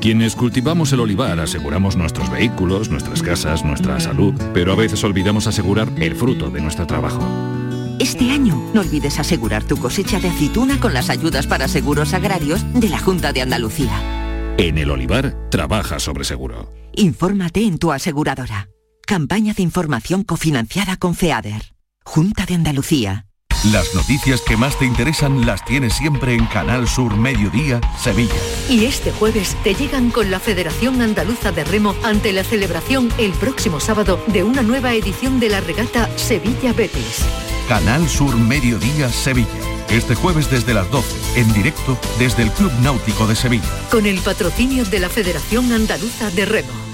[0.00, 5.46] Quienes cultivamos el olivar aseguramos nuestros vehículos, nuestras casas, nuestra salud, pero a veces olvidamos
[5.46, 7.53] asegurar el fruto de nuestro trabajo.
[8.00, 12.60] Este año no olvides asegurar tu cosecha de aceituna con las ayudas para seguros agrarios
[12.72, 14.54] de la Junta de Andalucía.
[14.58, 16.72] En el olivar, trabaja sobre seguro.
[16.94, 18.68] Infórmate en tu aseguradora.
[19.06, 21.74] Campaña de información cofinanciada con FEADER.
[22.04, 23.26] Junta de Andalucía.
[23.72, 28.34] Las noticias que más te interesan las tienes siempre en Canal Sur Mediodía, Sevilla.
[28.68, 33.32] Y este jueves te llegan con la Federación Andaluza de Remo ante la celebración el
[33.32, 37.24] próximo sábado de una nueva edición de la regata Sevilla Betis.
[37.68, 39.48] Canal Sur Mediodía, Sevilla.
[39.88, 43.64] Este jueves desde las 12, en directo desde el Club Náutico de Sevilla.
[43.90, 46.93] Con el patrocinio de la Federación Andaluza de Remo.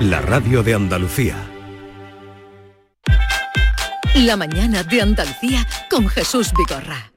[0.00, 1.36] la radio de Andalucía.
[4.16, 7.13] La mañana de Andalucía con Jesús Vigorra.